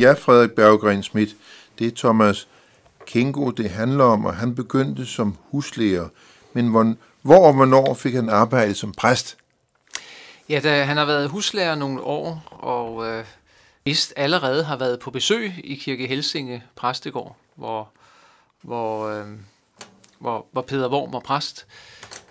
Ja, 0.00 0.12
Frederik 0.12 0.50
Berggren 0.50 1.02
Schmidt, 1.02 1.36
det 1.78 1.86
er 1.86 1.90
Thomas 1.96 2.48
Kingo, 3.06 3.50
det 3.50 3.70
handler 3.70 4.04
om, 4.04 4.24
og 4.24 4.34
han 4.34 4.54
begyndte 4.54 5.06
som 5.06 5.36
huslærer. 5.50 6.08
Men 6.52 6.68
hvor, 6.68 6.94
hvor 7.22 7.46
og 7.46 7.54
hvornår 7.54 7.94
fik 7.94 8.14
han 8.14 8.28
arbejde 8.28 8.74
som 8.74 8.92
præst? 8.92 9.36
Ja, 10.48 10.60
da 10.60 10.84
han 10.84 10.96
har 10.96 11.04
været 11.04 11.28
huslærer 11.28 11.74
nogle 11.74 12.00
år, 12.00 12.42
og 12.50 13.06
øh, 13.06 13.24
vist 13.84 14.12
allerede 14.16 14.64
har 14.64 14.76
været 14.76 15.00
på 15.00 15.10
besøg 15.10 15.54
i 15.64 15.74
Kirke 15.74 16.06
Helsinge 16.06 16.62
præstegård, 16.76 17.36
hvor, 17.54 17.88
hvor, 18.62 19.08
øh, 19.08 19.26
hvor, 20.18 20.46
hvor 20.52 20.62
Peter 20.62 20.88
Worm 20.88 21.12
var 21.12 21.20
præst, 21.20 21.66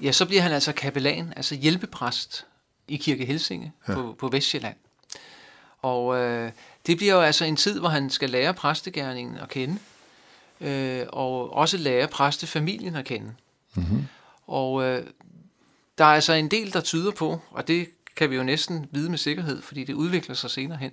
ja, 0.01 0.11
så 0.11 0.25
bliver 0.25 0.41
han 0.41 0.51
altså 0.51 0.73
kapellan, 0.73 1.33
altså 1.35 1.55
hjælpepræst 1.55 2.45
i 2.87 2.97
Kirke 2.97 3.25
Helsinge 3.25 3.73
ja. 3.87 3.93
på, 3.93 4.15
på 4.19 4.27
Vestjylland. 4.27 4.75
Og 5.81 6.17
øh, 6.17 6.51
det 6.87 6.97
bliver 6.97 7.13
jo 7.13 7.21
altså 7.21 7.45
en 7.45 7.55
tid, 7.55 7.79
hvor 7.79 7.89
han 7.89 8.09
skal 8.09 8.29
lære 8.29 8.53
præstegærningen 8.53 9.37
at 9.37 9.49
kende, 9.49 9.77
øh, 10.61 11.05
og 11.09 11.53
også 11.53 11.77
lære 11.77 12.07
præstefamilien 12.07 12.95
at 12.95 13.05
kende. 13.05 13.33
Mm-hmm. 13.75 14.07
Og 14.47 14.83
øh, 14.83 15.03
der 15.97 16.05
er 16.05 16.09
altså 16.09 16.33
en 16.33 16.47
del, 16.51 16.73
der 16.73 16.81
tyder 16.81 17.11
på, 17.11 17.39
og 17.51 17.67
det 17.67 17.87
kan 18.15 18.29
vi 18.29 18.35
jo 18.35 18.43
næsten 18.43 18.85
vide 18.91 19.09
med 19.09 19.17
sikkerhed, 19.17 19.61
fordi 19.61 19.83
det 19.83 19.93
udvikler 19.93 20.35
sig 20.35 20.49
senere 20.49 20.77
hen, 20.77 20.91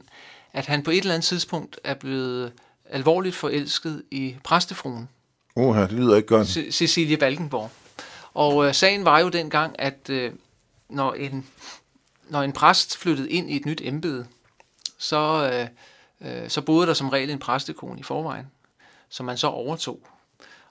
at 0.52 0.66
han 0.66 0.82
på 0.82 0.90
et 0.90 0.98
eller 0.98 1.14
andet 1.14 1.24
tidspunkt 1.24 1.80
er 1.84 1.94
blevet 1.94 2.52
alvorligt 2.90 3.34
forelsket 3.34 4.02
i 4.10 4.36
præstefruen, 4.44 5.08
Åh, 5.56 5.76
det 5.76 5.92
lyder 5.92 6.16
ikke 6.16 6.28
godt. 6.28 6.48
Ce- 6.48 6.70
Cecilie 6.70 7.16
Balkenborg. 7.16 7.70
Og 8.34 8.66
øh, 8.66 8.74
sagen 8.74 9.04
var 9.04 9.18
jo 9.18 9.28
dengang, 9.28 9.74
at 9.78 10.10
øh, 10.10 10.32
når, 10.88 11.12
en, 11.12 11.46
når 12.28 12.42
en 12.42 12.52
præst 12.52 12.96
flyttede 12.96 13.30
ind 13.30 13.50
i 13.50 13.56
et 13.56 13.66
nyt 13.66 13.80
embede, 13.84 14.26
så, 14.98 15.50
øh, 15.52 16.42
øh, 16.42 16.48
så 16.48 16.62
boede 16.62 16.86
der 16.86 16.94
som 16.94 17.08
regel 17.08 17.30
en 17.30 17.38
præstekone 17.38 18.00
i 18.00 18.02
forvejen, 18.02 18.46
som 19.08 19.26
man 19.26 19.36
så 19.36 19.46
overtog. 19.46 20.00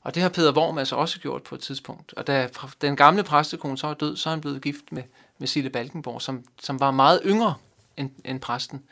Og 0.01 0.15
det 0.15 0.22
har 0.24 0.29
Peter 0.29 0.53
Worm 0.53 0.77
altså 0.77 0.96
også 0.96 1.20
gjort 1.20 1.44
på 1.44 1.55
et 1.55 1.62
tidspunkt. 1.62 2.13
Og 2.13 2.27
da 2.27 2.50
den 2.82 2.96
gamle 2.96 3.24
præstekone 3.24 3.77
så 3.77 3.88
er 3.88 3.94
død, 3.94 4.17
så 4.17 4.29
er 4.29 4.32
han 4.32 4.41
blevet 4.41 4.62
gift 4.62 4.91
med, 4.91 5.03
med 5.38 5.48
Sille 5.48 5.70
Balkenborg, 5.70 6.22
som, 6.22 6.44
som 6.62 6.79
var 6.79 6.91
meget 6.91 7.22
yngre 7.25 7.53
end, 7.98 8.10
end 8.25 8.39
præsten, 8.39 8.84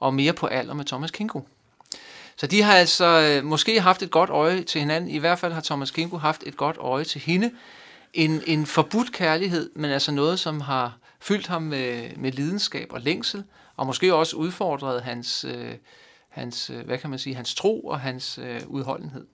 og 0.00 0.14
mere 0.14 0.32
på 0.32 0.46
alder 0.46 0.74
med 0.74 0.84
Thomas 0.84 1.10
Kinko. 1.10 1.48
Så 2.36 2.46
de 2.46 2.62
har 2.62 2.74
altså 2.74 3.06
øh, 3.06 3.44
måske 3.44 3.80
haft 3.80 4.02
et 4.02 4.10
godt 4.10 4.30
øje 4.30 4.62
til 4.62 4.80
hinanden. 4.80 5.10
I 5.10 5.18
hvert 5.18 5.38
fald 5.38 5.52
har 5.52 5.60
Thomas 5.60 5.90
Kinko 5.90 6.16
haft 6.16 6.42
et 6.46 6.56
godt 6.56 6.76
øje 6.76 7.04
til 7.04 7.20
hende. 7.20 7.50
En, 8.14 8.42
en 8.46 8.66
forbudt 8.66 9.12
kærlighed, 9.12 9.70
men 9.74 9.90
altså 9.90 10.12
noget, 10.12 10.40
som 10.40 10.60
har 10.60 10.96
fyldt 11.20 11.46
ham 11.46 11.62
med, 11.62 12.10
med 12.16 12.32
lidenskab 12.32 12.88
og 12.90 13.00
længsel, 13.00 13.44
og 13.78 13.86
måske 13.86 14.14
også 14.14 14.36
udfordret 14.36 15.02
hans, 15.02 15.44
øh, 15.44 15.74
hans, 16.28 16.70
øh, 16.70 16.86
hvad 16.86 16.98
kan 16.98 17.10
man 17.10 17.18
sige, 17.18 17.34
hans 17.34 17.54
tro 17.54 17.80
og 17.80 18.00
hans 18.00 18.38
øh, 18.38 18.60
udholdenhed. 18.66 19.26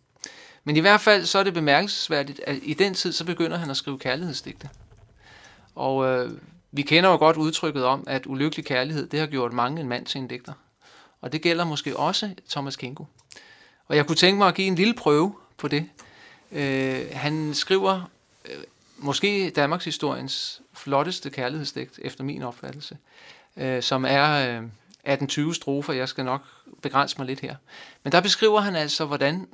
Men 0.65 0.77
i 0.77 0.81
hvert 0.81 1.01
fald 1.01 1.25
så 1.25 1.39
er 1.39 1.43
det 1.43 1.55
bemærkelsesværdigt, 1.55 2.41
at 2.47 2.57
i 2.63 2.75
den 2.75 2.95
tid, 2.95 3.13
så 3.13 3.25
begynder 3.25 3.57
han 3.57 3.71
at 3.71 3.77
skrive 3.77 3.99
kærlighedsdigte. 3.99 4.71
Og 5.75 6.07
øh, 6.07 6.31
vi 6.73 6.83
kender 6.83 7.11
jo 7.11 7.17
godt 7.17 7.37
udtrykket 7.37 7.85
om, 7.85 8.05
at 8.07 8.27
ulykkelig 8.27 8.65
kærlighed, 8.65 9.07
det 9.07 9.21
har 9.21 9.27
gjort 9.27 9.53
mange 9.53 9.81
en 9.81 9.89
mand 9.89 10.07
til 10.07 10.21
en 10.21 10.29
digter. 10.29 10.53
Og 11.21 11.33
det 11.33 11.43
gælder 11.43 11.65
måske 11.65 11.97
også 11.97 12.31
Thomas 12.51 12.77
Kinko. 12.77 13.07
Og 13.89 13.97
jeg 13.97 14.07
kunne 14.07 14.17
tænke 14.17 14.39
mig 14.39 14.49
at 14.49 14.55
give 14.55 14.67
en 14.67 14.75
lille 14.75 14.95
prøve 14.95 15.35
på 15.59 15.69
det. 15.69 15.89
Øh, 16.53 17.07
han 17.13 17.55
skriver 17.55 18.11
øh, 18.45 18.63
måske 18.97 19.51
Danmarks 19.51 19.85
historiens 19.85 20.61
flotteste 20.73 21.31
kærlighedsdigt, 21.31 22.01
efter 22.03 22.25
min 22.25 22.43
opfattelse, 22.43 22.97
øh, 23.57 23.83
som 23.83 24.05
er 24.09 24.61
øh, 25.07 25.19
18-20 25.23 25.55
strofer. 25.55 25.93
Jeg 25.93 26.09
skal 26.09 26.25
nok 26.25 26.43
begrænse 26.83 27.19
mig 27.19 27.27
lidt 27.27 27.41
her. 27.41 27.57
Men 28.03 28.13
der 28.13 28.21
beskriver 28.21 28.61
han 28.61 28.77
altså, 28.77 29.05
hvordan 29.05 29.49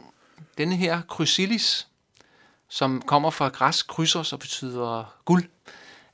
denne 0.58 0.76
her 0.76 1.00
krysilis, 1.08 1.88
som 2.68 3.02
kommer 3.02 3.30
fra 3.30 3.48
græsk 3.48 3.88
krydsos 3.88 4.32
og 4.32 4.38
betyder 4.38 5.14
guld, 5.24 5.44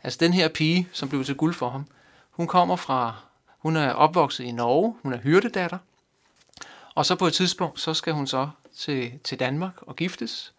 altså 0.02 0.18
den 0.20 0.32
her 0.32 0.48
pige, 0.48 0.88
som 0.92 1.08
blev 1.08 1.24
til 1.24 1.34
guld 1.34 1.54
for 1.54 1.70
ham, 1.70 1.86
hun 2.30 2.46
kommer 2.46 2.76
fra, 2.76 3.14
hun 3.58 3.76
er 3.76 3.90
opvokset 3.90 4.44
i 4.44 4.52
Norge, 4.52 4.96
hun 5.02 5.12
er 5.12 5.18
hyrdedatter, 5.18 5.78
og 6.94 7.06
så 7.06 7.14
på 7.14 7.26
et 7.26 7.32
tidspunkt, 7.32 7.80
så 7.80 7.94
skal 7.94 8.12
hun 8.12 8.26
så 8.26 8.48
til, 8.76 9.18
til 9.24 9.40
Danmark 9.40 9.82
og 9.82 9.96
giftes, 9.96 10.52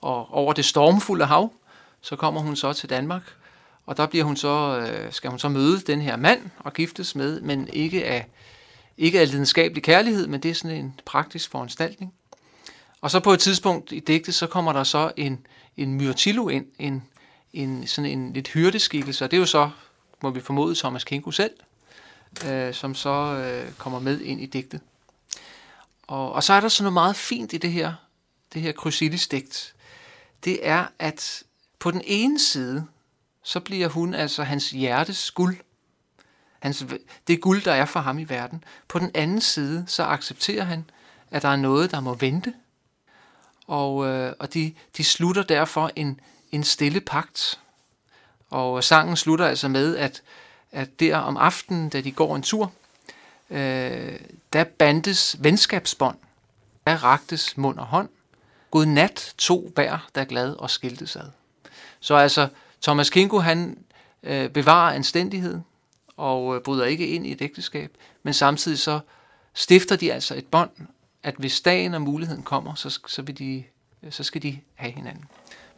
og 0.00 0.34
over 0.34 0.52
det 0.52 0.64
stormfulde 0.64 1.24
hav, 1.24 1.52
så 2.00 2.16
kommer 2.16 2.40
hun 2.40 2.56
så 2.56 2.72
til 2.72 2.90
Danmark, 2.90 3.34
og 3.86 3.96
der 3.96 4.06
bliver 4.06 4.24
hun 4.24 4.36
så, 4.36 4.78
øh, 4.78 5.12
skal 5.12 5.30
hun 5.30 5.38
så 5.38 5.48
møde 5.48 5.80
den 5.80 6.00
her 6.00 6.16
mand 6.16 6.50
og 6.58 6.72
giftes 6.72 7.14
med, 7.14 7.40
men 7.40 7.68
ikke 7.68 8.06
af, 8.06 8.26
ikke 8.98 9.20
af 9.20 9.30
lidenskabelig 9.30 9.82
kærlighed, 9.82 10.26
men 10.26 10.42
det 10.42 10.50
er 10.50 10.54
sådan 10.54 10.76
en 10.76 11.00
praktisk 11.04 11.50
foranstaltning. 11.50 12.14
Og 13.00 13.10
så 13.10 13.20
på 13.20 13.32
et 13.32 13.40
tidspunkt 13.40 13.92
i 13.92 14.00
digtet, 14.00 14.34
så 14.34 14.46
kommer 14.46 14.72
der 14.72 14.84
så 14.84 15.12
en, 15.16 15.46
en 15.76 15.94
myrtillo 15.94 16.48
ind, 16.48 16.66
en, 16.78 17.02
en, 17.52 17.86
sådan 17.86 18.10
en 18.10 18.32
lidt 18.32 18.48
hyrdeskikkelse, 18.48 19.24
og 19.24 19.30
det 19.30 19.36
er 19.36 19.40
jo 19.40 19.46
så, 19.46 19.70
må 20.22 20.30
vi 20.30 20.40
formode, 20.40 20.74
Thomas 20.74 21.04
Kinko 21.04 21.30
selv, 21.30 21.54
øh, 22.46 22.74
som 22.74 22.94
så 22.94 23.10
øh, 23.10 23.72
kommer 23.72 24.00
med 24.00 24.20
ind 24.20 24.40
i 24.40 24.46
digtet. 24.46 24.80
Og, 26.06 26.32
og 26.32 26.44
så 26.44 26.52
er 26.52 26.60
der 26.60 26.68
sådan 26.68 26.84
noget 26.84 26.92
meget 26.92 27.16
fint 27.16 27.52
i 27.52 27.58
det 27.58 27.72
her, 27.72 27.94
det 28.54 28.62
her 28.62 28.72
Chrysilis-digt. 28.72 29.74
Det 30.44 30.58
er, 30.62 30.86
at 30.98 31.42
på 31.78 31.90
den 31.90 32.02
ene 32.04 32.40
side, 32.40 32.86
så 33.44 33.60
bliver 33.60 33.88
hun 33.88 34.14
altså 34.14 34.42
hans 34.42 34.70
hjertes 34.70 35.30
guld. 35.30 35.56
Hans, 36.60 36.84
det 37.26 37.40
guld, 37.40 37.62
der 37.62 37.72
er 37.72 37.84
for 37.84 38.00
ham 38.00 38.18
i 38.18 38.24
verden. 38.24 38.64
På 38.88 38.98
den 38.98 39.10
anden 39.14 39.40
side, 39.40 39.84
så 39.86 40.02
accepterer 40.02 40.64
han, 40.64 40.90
at 41.30 41.42
der 41.42 41.48
er 41.48 41.56
noget, 41.56 41.90
der 41.90 42.00
må 42.00 42.14
vente. 42.14 42.54
Og, 43.66 44.06
øh, 44.06 44.32
og 44.38 44.54
de, 44.54 44.74
de 44.96 45.04
slutter 45.04 45.42
derfor 45.42 45.90
en, 45.96 46.20
en 46.52 46.64
stille 46.64 47.00
pagt. 47.00 47.60
Og 48.50 48.84
sangen 48.84 49.16
slutter 49.16 49.46
altså 49.46 49.68
med, 49.68 49.96
at, 49.96 50.22
at 50.72 51.00
der 51.00 51.16
om 51.16 51.36
aftenen, 51.36 51.88
da 51.88 52.00
de 52.00 52.12
går 52.12 52.36
en 52.36 52.42
tur, 52.42 52.72
øh, 53.50 54.20
der 54.52 54.64
bandes 54.64 55.36
venskabsbånd. 55.40 56.18
Der 56.86 57.04
raktes 57.04 57.56
mund 57.56 57.78
og 57.78 57.86
hånd. 57.86 58.08
God 58.70 58.86
nat, 58.86 59.34
to 59.38 59.70
hver, 59.74 60.08
der 60.14 60.24
glad 60.24 60.54
og 60.54 60.70
skiltes 60.70 61.16
ad. 61.16 61.30
Så 62.00 62.14
altså, 62.14 62.48
Thomas 62.84 63.10
Kinko, 63.10 63.38
han 63.38 63.78
øh, 64.22 64.48
bevarer 64.48 64.94
anstændighed 64.94 65.60
og 66.16 66.56
øh, 66.56 66.62
bryder 66.62 66.84
ikke 66.84 67.08
ind 67.08 67.26
i 67.26 67.32
et 67.32 67.42
ægteskab, 67.42 67.90
men 68.22 68.34
samtidig 68.34 68.78
så 68.78 69.00
stifter 69.54 69.96
de 69.96 70.12
altså 70.12 70.34
et 70.34 70.46
bånd, 70.46 70.70
at 71.22 71.34
hvis 71.38 71.60
dagen 71.60 71.94
og 71.94 72.02
muligheden 72.02 72.42
kommer, 72.42 72.74
så, 72.74 73.00
så, 73.06 73.22
vil 73.22 73.38
de, 73.38 73.64
øh, 74.02 74.12
så 74.12 74.22
skal 74.22 74.42
de 74.42 74.58
have 74.74 74.92
hinanden. 74.92 75.24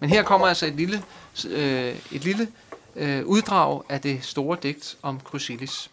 Men 0.01 0.11
her 0.11 0.23
kommer 0.23 0.47
altså 0.47 0.67
et 0.67 0.75
lille, 0.75 1.03
øh, 1.49 1.95
et 2.13 2.25
lille 2.25 2.49
øh, 2.97 3.27
uddrag 3.27 3.83
af 3.89 4.01
det 4.01 4.25
store 4.25 4.59
digt 4.63 4.97
om 5.03 5.21
Chrysilis. 5.29 5.91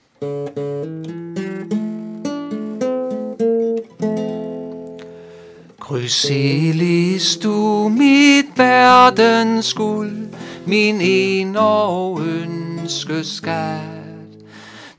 Chrysilis, 5.84 7.38
du 7.38 7.90
mit 7.90 8.58
verdens 8.58 9.74
guld, 9.74 10.34
min 10.66 11.02
en 11.02 11.56
og 11.56 12.22
ønskeskat, 12.22 13.54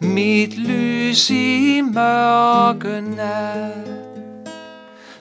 mit 0.00 0.58
lys 0.58 1.30
i 1.30 1.80
mørke 1.80 3.00
nat. 3.00 4.04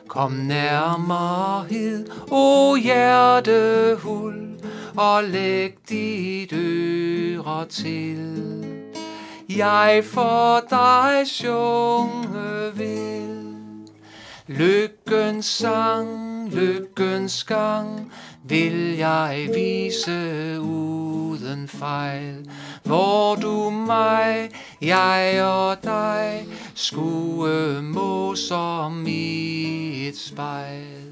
Kom 0.07 0.31
nærmere 0.31 1.65
hed, 1.69 2.07
o 2.31 2.75
hjertehul, 2.75 4.33
og 4.97 5.23
læg 5.23 5.73
dit 5.89 6.53
øre 6.53 7.65
til. 7.65 8.63
Jeg 9.49 10.03
for 10.05 10.63
dig 10.69 11.21
sjunge 11.25 12.73
vil. 12.75 13.43
Lykkens 14.47 15.45
sang, 15.45 16.49
lykkens 16.53 17.43
gang, 17.43 18.11
vil 18.43 18.97
jeg 18.97 19.49
vise 19.53 20.59
uden 20.59 21.67
fejl. 21.67 22.49
Hvor 22.83 23.35
du 23.35 23.69
mig, 23.69 24.49
jeg 24.81 25.43
og 25.43 25.83
dig, 25.83 26.45
skue 26.75 27.81
må 27.81 28.35
som 28.35 29.07
i 29.07 30.07
et 30.07 30.17
spejl. 30.17 31.11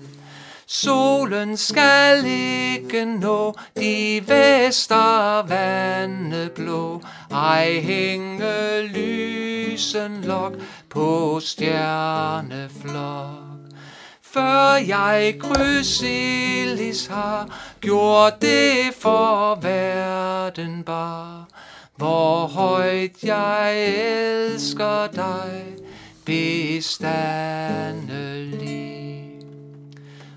Solen 0.67 1.57
skal 1.57 2.25
ikke 2.25 3.05
nå 3.05 3.53
de 3.79 4.21
vester 4.27 5.47
vande 5.47 6.50
blå, 6.55 7.01
ej 7.31 7.79
hænge 7.79 8.81
lysen 8.88 10.21
lok 10.23 10.53
på 10.89 11.39
stjerneflok. 11.43 13.50
Før 14.33 14.75
jeg 14.75 15.35
krydselis 15.39 17.05
har 17.05 17.59
gjort 17.81 18.41
det 18.41 18.93
for 19.00 19.55
verden 19.55 20.83
bar, 20.83 21.47
hvor 21.95 22.47
højt 22.47 23.23
jeg 23.23 23.88
elsker 24.53 25.07
dig 25.07 25.75
bestandelig. 26.25 27.01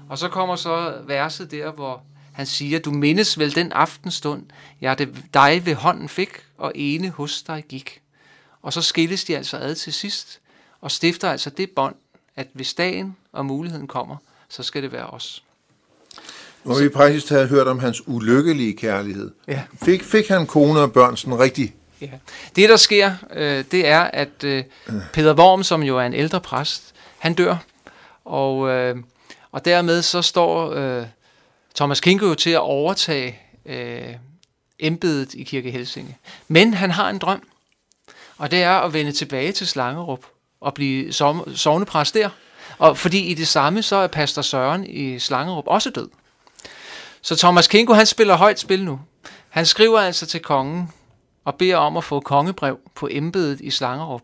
Og 0.09 0.19
så 0.19 0.29
kommer 0.29 0.57
så 0.57 0.95
verset 1.07 1.51
der, 1.51 1.73
hvor 1.73 2.03
han 2.33 2.47
siger, 2.47 2.79
du 2.79 2.91
mindes 2.91 3.39
vel 3.39 3.55
den 3.55 3.73
aftenstund, 3.73 4.47
jeg 4.81 4.99
det 4.99 5.25
dig 5.35 5.67
ved 5.67 5.75
hånden 5.75 6.09
fik, 6.09 6.31
og 6.59 6.73
ene 6.75 7.11
hos 7.11 7.43
dig 7.43 7.65
gik. 7.69 8.01
Og 8.63 8.73
så 8.73 8.83
skilles 8.83 9.25
de 9.25 9.37
altså 9.37 9.57
ad 9.57 9.75
til 9.75 9.93
sidst, 9.93 10.41
og 10.81 10.91
stifter 10.91 11.31
altså 11.31 11.51
det 11.51 11.71
bånd, 11.71 11.95
at 12.37 12.47
hvis 12.53 12.75
dagen 12.75 13.17
og 13.33 13.47
muligheden 13.47 13.87
kommer, 13.87 14.17
så 14.49 14.63
skal 14.63 14.83
det 14.83 14.93
være 14.93 15.07
os. 15.07 15.43
Nu 16.65 16.73
har 16.73 16.83
vi 16.83 16.89
præcis 16.89 17.29
havde 17.29 17.47
hørt 17.47 17.67
om 17.69 17.79
hans 17.79 18.09
ulykkelige 18.09 18.77
kærlighed. 18.77 19.31
Ja. 19.49 19.63
Fik, 19.83 20.03
fik 20.03 20.29
han 20.29 20.47
kone 20.47 20.81
og 20.81 20.93
børn 20.93 21.17
sådan 21.17 21.39
rigtig? 21.39 21.75
Ja. 22.01 22.11
Det, 22.57 22.69
der 22.69 22.77
sker, 22.77 23.15
øh, 23.33 23.65
det 23.71 23.87
er, 23.87 24.01
at 24.01 24.45
øh, 24.45 24.65
Peter 25.13 25.35
Worm, 25.35 25.63
som 25.63 25.83
jo 25.83 25.99
er 25.99 26.03
en 26.03 26.15
ældre 26.15 26.41
præst, 26.41 26.95
han 27.19 27.35
dør, 27.35 27.57
og, 28.25 28.69
øh, 28.69 28.97
og 29.53 29.65
dermed 29.65 30.03
så 30.03 30.23
står 30.23 30.73
øh, 30.73 31.07
Thomas 31.75 32.01
Kinko 32.01 32.27
jo 32.27 32.35
til 32.35 32.51
at 32.51 32.61
overtage 32.61 33.39
øh, 33.67 34.15
embedet 34.79 35.35
i 35.35 35.43
Kirke 35.43 35.71
Helsinge. 35.71 36.17
Men 36.49 36.75
han 36.75 36.91
har 36.91 37.11
en 37.11 37.19
drøm, 37.19 37.43
og 38.39 38.51
det 38.51 38.63
er 38.63 38.79
at 38.79 38.93
vende 38.93 39.13
tilbage 39.13 39.53
til 39.53 39.67
Slangerup 39.67 40.27
og 40.65 40.75
blive 40.75 41.13
sovnepræst 41.55 42.15
der. 42.15 42.29
Og 42.79 42.99
fordi 42.99 43.19
i 43.19 43.35
det 43.35 43.49
samme, 43.49 43.83
så 43.83 43.97
er 43.97 44.07
pastor 44.07 44.43
Søren 44.43 44.87
i 44.87 45.19
Slangerup 45.19 45.65
også 45.67 45.91
død. 45.91 46.09
Så 47.23 47.37
Thomas 47.37 47.69
Kinko, 47.69 47.93
han 47.93 48.07
spiller 48.07 48.37
højt 48.37 48.61
spil 48.61 48.85
nu. 48.85 49.01
Han 49.49 49.67
skriver 49.67 50.01
altså 50.01 50.27
til 50.27 50.41
kongen 50.41 50.93
og 51.45 51.55
beder 51.55 51.77
om 51.77 51.97
at 51.97 52.05
få 52.05 52.21
kongebrev 52.21 52.79
på 52.95 53.09
embedet 53.11 53.61
i 53.61 53.71
Slangerup. 53.71 54.23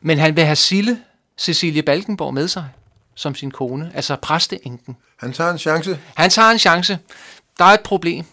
Men 0.00 0.18
han 0.18 0.36
vil 0.36 0.44
have 0.44 0.56
Sille, 0.56 0.98
Cecilie 1.38 1.82
Balkenborg, 1.82 2.34
med 2.34 2.48
sig 2.48 2.68
som 3.14 3.34
sin 3.34 3.50
kone, 3.50 3.92
altså 3.94 4.16
præsteenken. 4.16 4.96
Han 5.16 5.32
tager 5.32 5.50
en 5.50 5.58
chance. 5.58 5.98
Han 6.14 6.30
tager 6.30 6.50
en 6.50 6.58
chance. 6.58 6.98
Der 7.58 7.64
er 7.64 7.74
et 7.74 7.80
problem. 7.80 8.24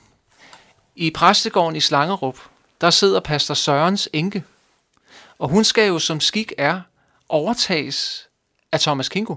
I 0.95 1.11
præstegården 1.11 1.75
i 1.75 1.79
Slangerup, 1.79 2.37
der 2.81 2.89
sidder 2.89 3.19
pastor 3.19 3.53
Sørens 3.53 4.09
enke. 4.13 4.43
Og 5.39 5.49
hun 5.49 5.63
skal 5.63 5.87
jo 5.87 5.99
som 5.99 6.19
skik 6.19 6.53
er 6.57 6.81
overtages 7.29 8.27
af 8.71 8.79
Thomas 8.79 9.09
Kinko. 9.09 9.35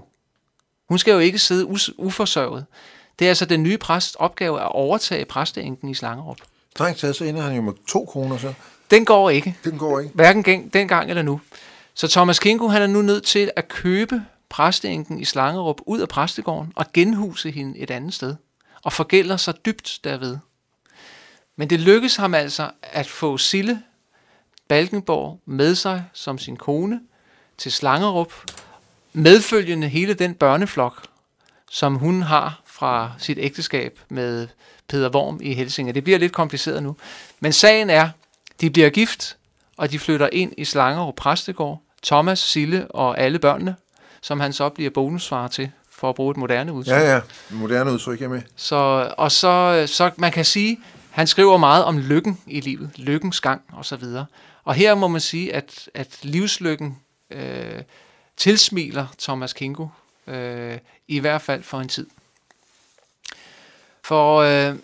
Hun 0.89 0.97
skal 0.97 1.11
jo 1.11 1.19
ikke 1.19 1.39
sidde 1.39 1.67
uforsørget. 1.97 2.65
Det 3.19 3.25
er 3.25 3.29
altså 3.29 3.45
den 3.45 3.63
nye 3.63 3.77
præst 3.77 4.15
opgave 4.19 4.61
at 4.61 4.71
overtage 4.71 5.25
præsteenken 5.25 5.89
i 5.89 5.93
Slangerup. 5.93 6.37
Strengt 6.71 6.99
taget, 6.99 7.15
så 7.15 7.23
ender 7.23 7.41
han 7.41 7.55
jo 7.55 7.61
med 7.61 7.73
to 7.87 8.05
kroner, 8.05 8.37
så. 8.37 8.53
Den 8.91 9.05
går 9.05 9.29
ikke. 9.29 9.57
Den 9.63 9.77
går 9.77 9.99
ikke. 9.99 10.15
Hverken 10.15 10.43
gen- 10.43 10.69
dengang 10.69 11.09
eller 11.09 11.21
nu. 11.21 11.41
Så 11.93 12.07
Thomas 12.07 12.39
Kinko 12.39 12.67
han 12.67 12.81
er 12.81 12.87
nu 12.87 13.01
nødt 13.01 13.23
til 13.23 13.51
at 13.55 13.67
købe 13.67 14.23
præsteenken 14.49 15.19
i 15.19 15.25
Slangerup 15.25 15.81
ud 15.85 15.99
af 15.99 16.09
præstegården 16.09 16.73
og 16.75 16.85
genhuse 16.93 17.51
hende 17.51 17.77
et 17.79 17.91
andet 17.91 18.13
sted. 18.13 18.35
Og 18.83 18.93
forgælder 18.93 19.37
sig 19.37 19.65
dybt 19.65 19.99
derved. 20.03 20.37
Men 21.55 21.69
det 21.69 21.79
lykkes 21.79 22.15
ham 22.15 22.33
altså 22.33 22.71
at 22.81 23.07
få 23.07 23.37
Sille 23.37 23.83
Balkenborg 24.69 25.39
med 25.45 25.75
sig 25.75 26.03
som 26.13 26.37
sin 26.37 26.57
kone 26.57 26.99
til 27.57 27.71
Slangerup, 27.71 28.33
medfølgende 29.13 29.87
hele 29.87 30.13
den 30.13 30.33
børneflok, 30.33 31.07
som 31.71 31.95
hun 31.95 32.21
har 32.21 32.61
fra 32.65 33.11
sit 33.17 33.37
ægteskab 33.41 33.99
med 34.09 34.47
Peter 34.87 35.09
Worm 35.09 35.39
i 35.41 35.53
Helsinge. 35.53 35.93
Det 35.93 36.03
bliver 36.03 36.19
lidt 36.19 36.33
kompliceret 36.33 36.83
nu. 36.83 36.95
Men 37.39 37.53
sagen 37.53 37.89
er, 37.89 38.09
de 38.61 38.69
bliver 38.69 38.89
gift, 38.89 39.37
og 39.77 39.91
de 39.91 39.99
flytter 39.99 40.29
ind 40.31 40.53
i 40.57 40.65
Slangerup 40.65 41.15
Præstegård. 41.15 41.81
Thomas, 42.03 42.39
Sille 42.39 42.87
og 42.91 43.19
alle 43.19 43.39
børnene, 43.39 43.75
som 44.21 44.39
han 44.39 44.53
så 44.53 44.69
bliver 44.69 44.89
bonusfar 44.89 45.47
til, 45.47 45.71
for 45.91 46.09
at 46.09 46.15
bruge 46.15 46.31
et 46.31 46.37
moderne 46.37 46.73
udtryk. 46.73 46.93
Ja, 46.93 47.13
ja. 47.13 47.21
Moderne 47.49 47.91
udtryk, 47.91 48.21
jeg 48.21 48.29
med. 48.29 48.41
Så, 48.55 49.13
og 49.17 49.31
så, 49.31 49.83
så 49.87 50.11
man 50.17 50.31
kan 50.31 50.45
sige, 50.45 50.79
han 51.09 51.27
skriver 51.27 51.57
meget 51.57 51.83
om 51.83 51.97
lykken 51.97 52.39
i 52.47 52.59
livet, 52.59 52.91
lykkens 52.95 53.41
gang 53.41 53.61
og 53.71 53.85
så 53.85 53.95
videre. 53.95 54.25
Og 54.63 54.75
her 54.75 54.95
må 54.95 55.07
man 55.07 55.21
sige, 55.21 55.53
at, 55.53 55.89
at 55.93 56.19
livslykken 56.21 56.99
øh, 57.29 57.83
tilsmiler 58.37 59.07
Thomas 59.19 59.53
Kingo, 59.53 59.87
øh, 60.27 60.77
i 61.07 61.19
hvert 61.19 61.41
fald 61.41 61.63
for 61.63 61.79
en 61.79 61.87
tid. 61.87 62.07
For 64.03 64.37
øh, 64.37 64.75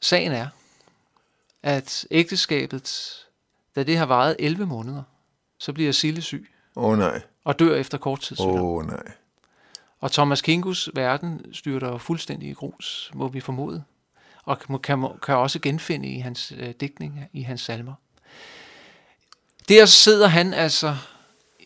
sagen 0.00 0.32
er, 0.32 0.46
at 1.62 2.06
ægteskabet, 2.10 3.14
da 3.76 3.82
det 3.82 3.98
har 3.98 4.06
varet 4.06 4.36
11 4.38 4.66
måneder, 4.66 5.02
så 5.58 5.72
bliver 5.72 5.92
Sille 5.92 6.22
syg 6.22 6.50
Åh 6.76 6.84
oh, 6.84 6.98
nej. 6.98 7.22
og 7.44 7.58
dør 7.58 7.76
efter 7.76 7.98
kort 7.98 8.20
tid. 8.20 8.40
Åh 8.40 8.62
oh, 8.62 8.86
nej. 8.86 9.12
Og 10.00 10.12
Thomas 10.12 10.42
Kingos 10.42 10.90
verden 10.94 11.54
styrter 11.54 11.98
fuldstændig 11.98 12.48
i 12.48 12.52
grus, 12.52 13.10
må 13.14 13.28
vi 13.28 13.40
formode, 13.40 13.84
og 14.44 14.58
kan, 14.58 14.78
kan, 14.78 15.08
kan 15.22 15.36
også 15.36 15.58
genfinde 15.58 16.08
i 16.08 16.18
hans 16.18 16.52
øh, 16.56 16.74
digtning, 16.80 17.24
i 17.32 17.42
hans 17.42 17.60
salmer. 17.60 17.94
Der 19.68 19.86
sidder 19.86 20.26
han 20.26 20.54
altså 20.54 20.96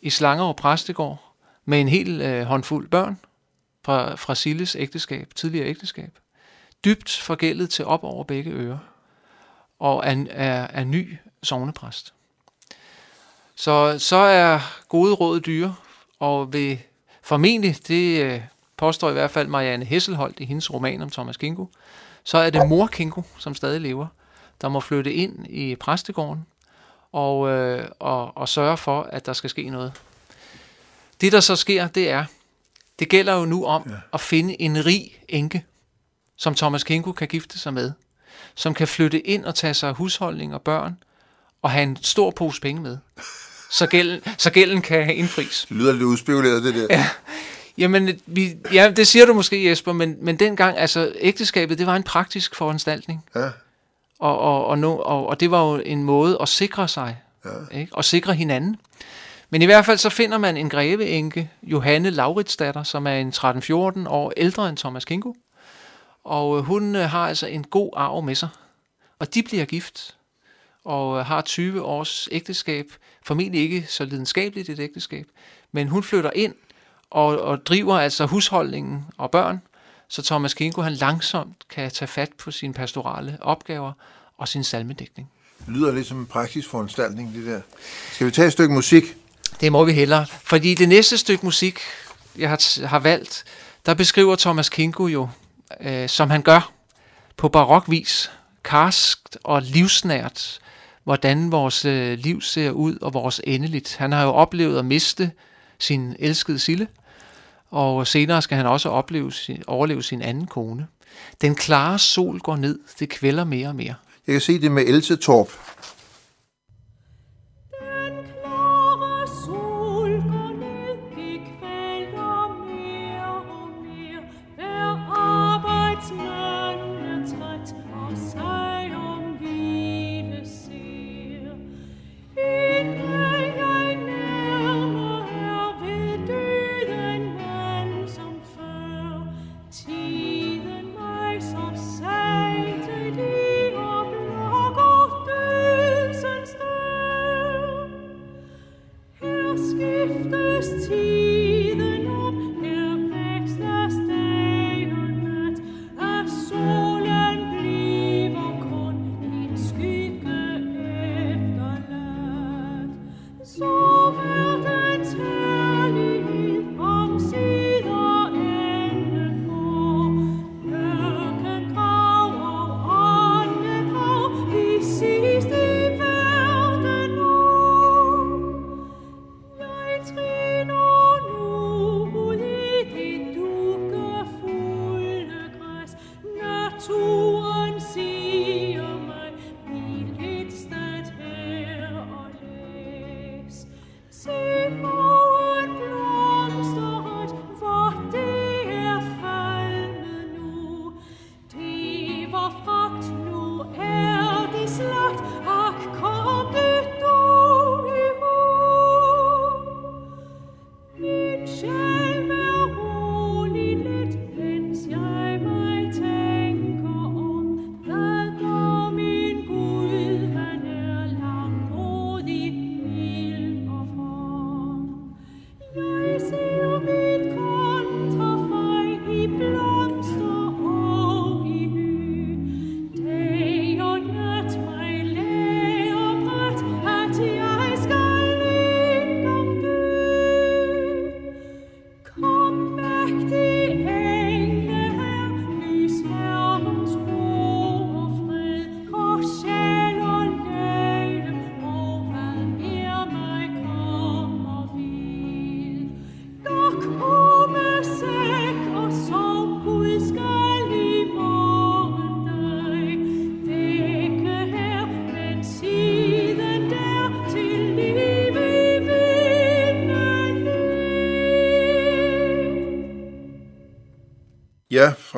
i 0.03 0.11
Slangerup 0.11 0.57
Præstegård 0.57 1.33
med 1.65 1.81
en 1.81 1.88
hel 1.88 2.21
øh, 2.21 2.45
håndfuld 2.45 2.88
børn 2.88 3.21
fra, 3.85 4.15
fra 4.15 4.35
Silles 4.35 4.77
ægteskab, 4.77 5.35
tidligere 5.35 5.67
ægteskab, 5.67 6.19
dybt 6.85 7.11
forgældet 7.11 7.71
til 7.71 7.85
op 7.85 8.05
over 8.05 8.25
begge 8.25 8.51
ører, 8.51 8.79
og 9.79 10.03
er, 10.07 10.25
er, 10.31 10.67
er 10.71 10.85
ny 10.85 11.17
sovnepræst. 11.43 12.15
Så, 13.55 13.99
så 13.99 14.17
er 14.17 14.61
gode 14.88 15.15
råd 15.15 15.41
dyre, 15.41 15.75
og 16.19 16.53
ved 16.53 16.77
formentlig, 17.23 17.88
det 17.88 18.23
øh, 18.25 18.41
påstår 18.77 19.11
i 19.11 19.12
hvert 19.12 19.31
fald 19.31 19.49
Marianne 19.49 19.85
Hesselholdt 19.85 20.41
i 20.41 20.45
hendes 20.45 20.73
roman 20.73 21.03
om 21.03 21.11
Thomas 21.11 21.37
Kingo, 21.37 21.67
så 22.25 22.38
er 22.38 22.51
det 22.51 22.69
mor 22.69 22.87
Kingo, 22.87 23.23
som 23.38 23.55
stadig 23.55 23.81
lever, 23.81 24.07
der 24.61 24.69
må 24.69 24.81
flytte 24.81 25.15
ind 25.15 25.47
i 25.47 25.77
præstegården 25.77 26.47
og, 27.12 27.48
øh, 27.48 27.88
og, 27.98 28.37
og 28.37 28.48
sørge 28.48 28.77
for, 28.77 29.03
at 29.03 29.27
der 29.27 29.33
skal 29.33 29.51
ske 29.51 29.70
noget. 29.70 29.92
Det, 31.20 31.33
der 31.33 31.40
så 31.40 31.57
sker, 31.57 31.87
det 31.87 32.11
er, 32.11 32.25
det 32.98 33.09
gælder 33.09 33.35
jo 33.35 33.44
nu 33.44 33.64
om 33.64 33.83
ja. 33.87 33.94
at 34.12 34.20
finde 34.20 34.62
en 34.62 34.87
rig 34.87 35.22
enke, 35.29 35.64
som 36.37 36.55
Thomas 36.55 36.85
Kinko 36.85 37.12
kan 37.12 37.29
gifte 37.29 37.59
sig 37.59 37.75
med, 37.75 37.92
som 38.55 38.75
kan 38.75 38.88
flytte 38.88 39.27
ind 39.27 39.44
og 39.44 39.55
tage 39.55 39.75
sig 39.75 39.88
af 39.88 39.94
husholdning 39.94 40.55
og 40.55 40.62
børn, 40.62 40.96
og 41.62 41.70
have 41.70 41.83
en 41.83 41.98
stor 42.03 42.31
pose 42.31 42.61
penge 42.61 42.83
med, 42.83 42.98
så 43.70 43.87
gælden, 43.87 44.20
så 44.38 44.51
gælden 44.51 44.83
kan 44.83 45.16
indfries. 45.16 45.66
Det 45.68 45.77
lyder 45.77 45.92
lidt 45.92 46.03
udspekuleret, 46.03 46.64
det 46.64 46.75
der. 46.75 46.87
Ja. 46.90 47.09
Jamen, 47.79 48.20
vi, 48.27 48.55
ja, 48.72 48.90
det 48.96 49.07
siger 49.07 49.27
du 49.27 49.35
måske, 49.35 49.68
Jesper, 49.68 49.92
men, 49.92 50.16
men 50.20 50.38
dengang, 50.38 50.79
altså 50.79 51.12
ægteskabet, 51.20 51.79
det 51.79 51.87
var 51.87 51.96
en 51.96 52.03
praktisk 52.03 52.55
foranstaltning. 52.55 53.25
Ja. 53.35 53.48
Og, 54.22 54.38
og, 54.38 54.66
og, 54.66 54.78
no, 54.78 54.96
og, 54.98 55.26
og 55.26 55.40
det 55.40 55.50
var 55.50 55.72
jo 55.72 55.82
en 55.87 56.04
måde 56.04 56.38
at 56.40 56.48
sikre 56.48 56.88
sig, 56.88 57.16
ja. 57.44 57.78
ikke? 57.78 57.94
og 57.94 58.04
sikre 58.04 58.35
hinanden. 58.35 58.76
Men 59.50 59.62
i 59.62 59.64
hvert 59.64 59.87
fald 59.87 59.98
så 59.98 60.11
finder 60.11 60.38
man 60.38 60.56
en 60.56 60.68
greveenke, 60.68 61.50
Johanne 61.62 62.11
Lauritsdatter, 62.11 62.82
som 62.82 63.06
er 63.06 63.14
en 63.14 63.28
13-14 63.28 64.08
år 64.08 64.32
ældre 64.37 64.68
end 64.68 64.76
Thomas 64.76 65.04
Kinko. 65.04 65.35
Og 66.24 66.58
øh, 66.58 66.64
hun 66.64 66.96
øh, 66.96 67.11
har 67.11 67.28
altså 67.28 67.46
en 67.46 67.64
god 67.64 67.90
arv 67.96 68.22
med 68.22 68.35
sig. 68.35 68.48
Og 69.18 69.35
de 69.35 69.42
bliver 69.42 69.64
gift 69.64 70.16
og 70.85 71.18
øh, 71.18 71.26
har 71.26 71.40
20 71.40 71.82
års 71.82 72.28
ægteskab. 72.32 72.87
Formentlig 73.22 73.61
ikke 73.61 73.87
så 73.88 74.04
lidenskabeligt 74.04 74.68
et 74.68 74.80
ægteskab. 74.80 75.26
Men 75.72 75.88
hun 75.88 76.02
flytter 76.02 76.30
ind 76.35 76.54
og, 77.11 77.40
og 77.40 77.66
driver 77.66 77.98
altså 77.98 78.26
husholdningen 78.26 79.04
og 79.18 79.30
børn, 79.30 79.62
så 80.12 80.22
Thomas 80.22 80.55
Kinko 80.55 80.83
han 80.83 80.92
langsomt 80.92 81.57
kan 81.70 81.90
tage 81.90 82.09
fat 82.09 82.31
på 82.38 82.51
sine 82.51 82.75
pastorale 82.75 83.38
opgaver 83.40 83.92
og 84.38 84.48
sin 84.48 84.64
salmedækning. 84.64 85.31
Det 85.59 85.68
lyder 85.68 85.92
lidt 85.92 86.07
som 86.07 86.18
en 86.18 86.27
praktisk 86.27 86.68
foranstaltning, 86.68 87.35
det 87.35 87.46
der. 87.46 87.61
Skal 88.12 88.27
vi 88.27 88.31
tage 88.31 88.46
et 88.46 88.53
stykke 88.53 88.75
musik? 88.75 89.05
Det 89.61 89.72
må 89.72 89.85
vi 89.85 89.92
hellere. 89.92 90.27
Fordi 90.27 90.75
det 90.75 90.88
næste 90.88 91.18
stykke 91.18 91.46
musik, 91.46 91.79
jeg 92.38 92.48
har, 92.48 92.87
har 92.87 92.98
valgt, 92.98 93.44
der 93.87 93.94
beskriver 93.94 94.37
Thomas 94.37 94.68
Kinko 94.68 95.07
jo, 95.07 95.29
øh, 95.81 96.09
som 96.09 96.31
han 96.31 96.42
gør 96.42 96.72
på 97.37 97.48
barokvis, 97.48 98.31
karskt 98.64 99.38
og 99.44 99.62
livsnært, 99.62 100.61
hvordan 101.05 101.53
vores 101.53 101.85
øh, 101.85 102.18
liv 102.18 102.40
ser 102.40 102.70
ud 102.70 102.98
og 103.01 103.14
vores 103.14 103.40
endeligt. 103.44 103.96
Han 103.96 104.12
har 104.12 104.22
jo 104.22 104.31
oplevet 104.31 104.79
at 104.79 104.85
miste 104.85 105.31
sin 105.79 106.16
elskede 106.18 106.59
Sille, 106.59 106.88
og 107.72 108.06
senere 108.06 108.42
skal 108.42 108.56
han 108.56 108.66
også 108.66 108.88
opleve 108.88 109.32
sin, 109.32 109.62
overleve 109.66 110.02
sin 110.02 110.22
anden 110.22 110.46
kone. 110.46 110.87
Den 111.40 111.54
klare 111.54 111.98
sol 111.98 112.38
går 112.38 112.56
ned, 112.56 112.78
det 112.98 113.08
kvælder 113.08 113.44
mere 113.44 113.68
og 113.68 113.76
mere. 113.76 113.94
Jeg 114.26 114.32
kan 114.32 114.40
se 114.40 114.61
det 114.61 114.72
med 114.72 114.82
Else 114.87 115.16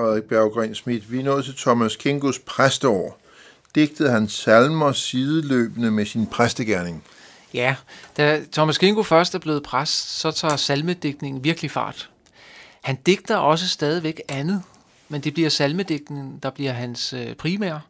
Frederik 0.04 0.24
Berggren 0.24 0.74
Schmidt. 0.74 1.12
Vi 1.12 1.18
er 1.18 1.22
nået 1.22 1.44
til 1.44 1.56
Thomas 1.56 1.96
Kingos 1.96 2.38
præsteår. 2.38 3.18
Digtede 3.74 4.10
han 4.10 4.28
salmer 4.28 4.92
sideløbende 4.92 5.90
med 5.90 6.06
sin 6.06 6.26
præstegærning. 6.26 7.04
Ja, 7.54 7.76
da 8.16 8.40
Thomas 8.52 8.78
Kingo 8.78 9.02
først 9.02 9.34
er 9.34 9.38
blevet 9.38 9.62
præst, 9.62 10.18
så 10.18 10.30
tager 10.30 10.56
salmedigtningen 10.56 11.44
virkelig 11.44 11.70
fart. 11.70 12.10
Han 12.80 12.96
digter 13.06 13.36
også 13.36 13.68
stadigvæk 13.68 14.20
andet, 14.28 14.62
men 15.08 15.20
det 15.20 15.34
bliver 15.34 15.48
salmedigtningen, 15.48 16.38
der 16.42 16.50
bliver 16.50 16.72
hans 16.72 17.12
øh, 17.12 17.34
primære. 17.34 17.80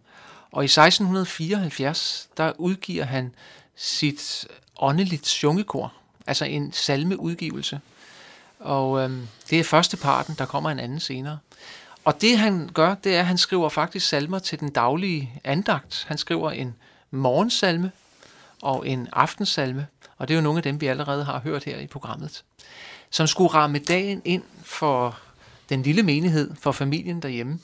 Og 0.52 0.62
i 0.62 0.66
1674, 0.66 2.28
der 2.36 2.52
udgiver 2.58 3.04
han 3.04 3.34
sit 3.76 4.46
åndeligt 4.76 5.26
sjungekor, 5.26 5.92
altså 6.26 6.44
en 6.44 6.72
salmeudgivelse. 6.72 7.80
Og 8.60 9.04
øhm, 9.04 9.28
det 9.50 9.60
er 9.60 9.64
første 9.64 9.96
parten, 9.96 10.34
der 10.38 10.46
kommer 10.46 10.70
en 10.70 10.78
anden 10.78 11.00
senere. 11.00 11.38
Og 12.04 12.20
det 12.20 12.38
han 12.38 12.70
gør, 12.74 12.94
det 12.94 13.14
er, 13.14 13.20
at 13.20 13.26
han 13.26 13.38
skriver 13.38 13.68
faktisk 13.68 14.08
salmer 14.08 14.38
til 14.38 14.60
den 14.60 14.70
daglige 14.70 15.40
andagt. 15.44 16.04
Han 16.08 16.18
skriver 16.18 16.50
en 16.50 16.74
morgensalme 17.10 17.92
og 18.62 18.88
en 18.88 19.08
aftensalme, 19.12 19.86
og 20.18 20.28
det 20.28 20.34
er 20.34 20.38
jo 20.38 20.42
nogle 20.42 20.58
af 20.58 20.62
dem, 20.62 20.80
vi 20.80 20.86
allerede 20.86 21.24
har 21.24 21.40
hørt 21.40 21.64
her 21.64 21.78
i 21.78 21.86
programmet, 21.86 22.44
som 23.10 23.26
skulle 23.26 23.54
ramme 23.54 23.78
dagen 23.78 24.22
ind 24.24 24.42
for 24.62 25.18
den 25.68 25.82
lille 25.82 26.02
menighed, 26.02 26.50
for 26.60 26.72
familien 26.72 27.22
derhjemme. 27.22 27.58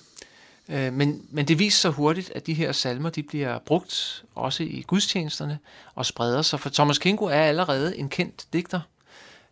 Øh, 0.69 0.93
men, 0.93 1.23
men 1.31 1.49
det 1.49 1.59
viser 1.59 1.79
sig 1.79 1.91
hurtigt, 1.91 2.33
at 2.35 2.47
de 2.47 2.55
her 2.55 2.73
salmer 2.73 3.11
de 3.11 3.23
bliver 3.23 3.59
brugt 3.59 4.25
også 4.35 4.63
i 4.63 4.85
gudstjenesterne 4.87 5.59
og 5.95 6.07
spreder 6.07 6.43
sig. 6.43 6.61
For 6.61 6.71
Thomas 6.71 6.99
Kingo 6.99 7.25
er 7.25 7.43
allerede 7.43 7.99
en 7.99 8.09
kendt 8.09 8.45
digter. 8.53 8.81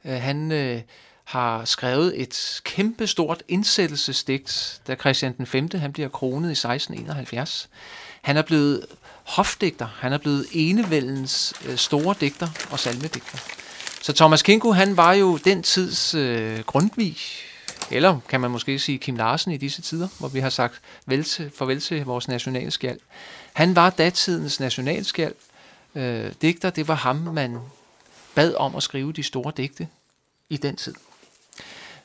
Øh, 0.05 0.13
han 0.13 0.53
øh, 0.53 0.81
har 1.29 1.65
skrevet 1.65 2.21
et 2.21 2.61
kæmpestort 2.65 3.43
indsættelsesdigt, 3.49 4.81
da 4.87 4.95
Christian 4.95 5.37
den 5.37 5.47
5. 5.47 5.69
han 5.75 5.93
bliver 5.93 6.09
kronet 6.09 6.49
i 6.49 6.53
1671. 6.53 7.69
Han 8.23 8.37
er 8.37 8.43
blevet 8.43 8.87
hofdigter, 9.25 9.87
han 9.99 10.13
er 10.13 10.19
blevet 10.19 10.47
enevældens 10.53 11.55
øh, 11.67 11.77
store 11.77 12.15
digter 12.21 12.49
og 12.71 12.79
salmedigter. 12.79 13.39
Så 14.03 14.13
Thomas 14.13 14.43
Kingo, 14.43 14.73
han 14.73 14.97
var 14.97 15.13
jo 15.13 15.37
den 15.37 15.63
tids 15.63 16.15
øh, 16.15 16.61
Grundtvig, 16.61 17.17
eller 17.91 18.21
kan 18.29 18.41
man 18.41 18.51
måske 18.51 18.79
sige 18.79 18.99
Kim 18.99 19.17
Larsen 19.17 19.53
i 19.53 19.57
disse 19.57 19.83
tider, 19.83 20.09
hvor 20.19 20.29
vi 20.29 20.41
har 20.41 20.51
sagt 20.51 20.81
vel 21.07 21.25
til, 21.25 21.51
farvel 21.55 21.81
til 21.81 22.05
vores 22.05 22.29
nationalskjald. 22.29 23.01
Han 23.53 23.77
var 23.77 23.91
datidens 23.91 24.61
nationalskjald. 24.61 25.35
Øh, 25.95 26.33
digter, 26.43 26.71
det 26.71 26.89
var 26.89 26.95
ham, 26.95 27.17
man 27.17 27.59
bad 28.35 28.55
om 28.55 28.77
at 28.77 28.83
skrive 28.83 29.13
de 29.13 29.23
store 29.23 29.53
digte 29.57 29.89
i 30.49 30.57
den 30.57 30.77
tid. 30.77 30.95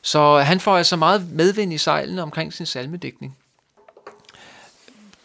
Så 0.04 0.38
han 0.38 0.60
får 0.60 0.76
altså 0.76 0.96
meget 0.96 1.30
medvind 1.30 1.72
i 1.72 1.78
sejlene 1.78 2.22
omkring 2.22 2.52
sin 2.52 2.66
salmedækning. 2.66 3.36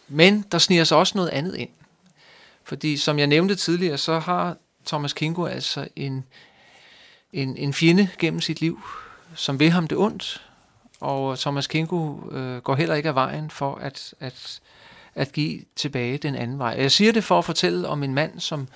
Men 0.08 0.44
der 0.52 0.58
sniger 0.58 0.84
sig 0.84 0.96
også 0.96 1.12
noget 1.16 1.28
andet 1.28 1.54
ind. 1.54 1.68
Fordi 2.64 2.96
som 2.96 3.18
jeg 3.18 3.26
nævnte 3.26 3.54
tidligere, 3.54 3.98
så 3.98 4.18
har 4.18 4.56
Thomas 4.86 5.12
Kingo 5.12 5.44
altså 5.44 5.88
en, 5.96 6.24
en, 7.32 7.56
en 7.56 7.72
fjende 7.72 8.08
gennem 8.18 8.40
sit 8.40 8.60
liv, 8.60 8.80
som 9.34 9.60
vil 9.60 9.70
ham 9.70 9.88
det 9.88 9.98
ondt. 9.98 10.46
Og 11.00 11.38
Thomas 11.38 11.66
Kingo 11.66 12.30
øh, 12.30 12.58
går 12.58 12.74
heller 12.74 12.94
ikke 12.94 13.08
af 13.08 13.14
vejen 13.14 13.50
for 13.50 13.74
at, 13.74 14.14
at, 14.20 14.60
at 15.14 15.32
give 15.32 15.60
tilbage 15.76 16.18
den 16.18 16.34
anden 16.34 16.58
vej. 16.58 16.74
Jeg 16.78 16.92
siger 16.92 17.12
det 17.12 17.24
for 17.24 17.38
at 17.38 17.44
fortælle 17.44 17.88
om 17.88 18.02
en 18.02 18.14
mand, 18.14 18.40
som, 18.40 18.68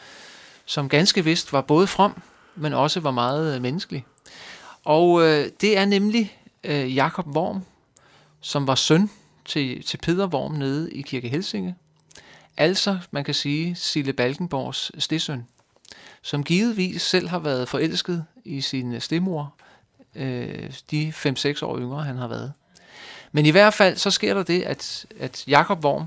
som 0.64 0.88
ganske 0.88 1.24
vist 1.24 1.52
var 1.52 1.60
både 1.60 1.86
from, 1.86 2.22
men 2.56 2.72
også 2.72 3.00
var 3.00 3.10
meget 3.10 3.62
menneskelig. 3.62 4.04
Og 4.84 5.22
øh, 5.22 5.50
det 5.60 5.78
er 5.78 5.84
nemlig 5.84 6.38
øh, 6.64 6.96
Jakob 6.96 7.26
Worm, 7.26 7.64
som 8.40 8.66
var 8.66 8.74
søn 8.74 9.10
til, 9.44 9.82
til 9.82 9.96
Peder 9.96 10.26
Worm 10.26 10.52
nede 10.52 10.92
i 10.92 11.02
Kirke 11.02 11.28
Helsinge. 11.28 11.74
Altså, 12.56 12.98
man 13.10 13.24
kan 13.24 13.34
sige, 13.34 13.74
Sille 13.74 14.12
Balkenborgs 14.12 14.90
stedsøn, 14.98 15.46
som 16.22 16.44
givetvis 16.44 17.02
selv 17.02 17.28
har 17.28 17.38
været 17.38 17.68
forelsket 17.68 18.24
i 18.44 18.60
sin 18.60 19.00
stemor, 19.00 19.54
øh, 20.14 20.72
de 20.90 21.12
5-6 21.16 21.64
år 21.64 21.78
yngre 21.78 22.02
han 22.02 22.16
har 22.16 22.28
været. 22.28 22.52
Men 23.32 23.46
i 23.46 23.50
hvert 23.50 23.74
fald, 23.74 23.96
så 23.96 24.10
sker 24.10 24.34
der 24.34 24.42
det, 24.42 24.62
at, 24.62 25.06
at 25.20 25.44
Jakob 25.48 25.84
Worm, 25.84 26.06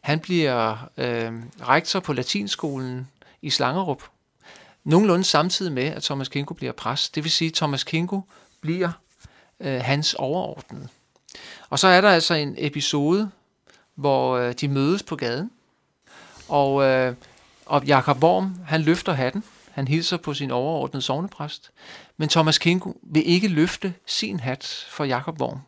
han 0.00 0.20
bliver 0.20 0.88
øh, 0.96 1.32
rektor 1.68 2.00
på 2.00 2.12
latinskolen 2.12 3.08
i 3.42 3.50
Slangerup, 3.50 4.02
nogenlunde 4.84 5.24
samtidig 5.24 5.72
med, 5.72 5.84
at 5.84 6.02
Thomas 6.02 6.28
Kinko 6.28 6.54
bliver 6.54 6.72
præst. 6.72 7.14
Det 7.14 7.24
vil 7.24 7.30
sige, 7.30 7.48
at 7.48 7.54
Thomas 7.54 7.84
Kinko 7.84 8.22
bliver 8.60 8.90
øh, 9.60 9.80
hans 9.80 10.14
overordnede. 10.14 10.88
Og 11.70 11.78
så 11.78 11.88
er 11.88 12.00
der 12.00 12.10
altså 12.10 12.34
en 12.34 12.54
episode, 12.58 13.30
hvor 13.94 14.36
øh, 14.36 14.54
de 14.60 14.68
mødes 14.68 15.02
på 15.02 15.16
gaden, 15.16 15.50
og, 16.48 16.82
øh, 16.82 17.14
og 17.66 17.84
Jakob 17.84 18.22
Worm, 18.22 18.54
han 18.66 18.82
løfter 18.82 19.12
hatten, 19.12 19.44
han 19.70 19.88
hilser 19.88 20.16
på 20.16 20.34
sin 20.34 20.50
overordnede 20.50 21.02
sovnepræst, 21.02 21.70
men 22.16 22.28
Thomas 22.28 22.58
Kinko 22.58 23.00
vil 23.02 23.28
ikke 23.28 23.48
løfte 23.48 23.94
sin 24.06 24.40
hat 24.40 24.86
for 24.90 25.04
Jakob 25.04 25.40
Worm, 25.40 25.60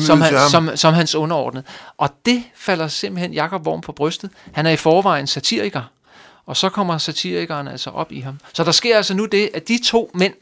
som, 0.00 0.20
han, 0.20 0.34
som, 0.50 0.76
som 0.76 0.94
hans 0.94 1.14
underordnede. 1.14 1.64
Og 1.96 2.10
det 2.26 2.44
falder 2.54 2.88
simpelthen 2.88 3.32
Jakob 3.32 3.66
Worm 3.66 3.80
på 3.80 3.92
brystet. 3.92 4.30
Han 4.52 4.66
er 4.66 4.70
i 4.70 4.76
forvejen 4.76 5.26
satiriker, 5.26 5.82
og 6.46 6.56
så 6.56 6.68
kommer 6.68 6.98
satirikeren 6.98 7.68
altså 7.68 7.90
op 7.90 8.12
i 8.12 8.20
ham. 8.20 8.40
Så 8.52 8.64
der 8.64 8.72
sker 8.72 8.96
altså 8.96 9.14
nu 9.14 9.24
det, 9.24 9.50
at 9.54 9.68
de 9.68 9.78
to 9.84 10.10
mænd, 10.14 10.34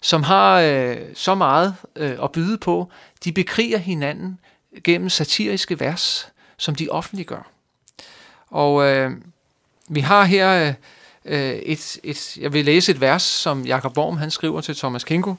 som 0.00 0.22
har 0.22 0.60
øh, 0.60 0.96
så 1.14 1.34
meget 1.34 1.74
øh, 1.96 2.18
at 2.22 2.32
byde 2.32 2.58
på, 2.58 2.90
de 3.24 3.32
bekriger 3.32 3.78
hinanden 3.78 4.38
gennem 4.84 5.08
satiriske 5.08 5.80
vers, 5.80 6.28
som 6.56 6.74
de 6.74 6.88
offentliggør. 6.88 7.50
Og 8.46 8.86
øh, 8.86 9.10
vi 9.88 10.00
har 10.00 10.24
her 10.24 10.66
øh, 10.66 10.74
øh 11.24 11.50
et, 11.54 11.98
et, 12.02 12.36
jeg 12.36 12.52
vil 12.52 12.64
læse 12.64 12.92
et 12.92 13.00
vers, 13.00 13.22
som 13.22 13.66
Jakob 13.66 13.98
Worm 13.98 14.16
han 14.16 14.30
skriver 14.30 14.60
til 14.60 14.76
Thomas 14.76 15.04
Kinko, 15.04 15.34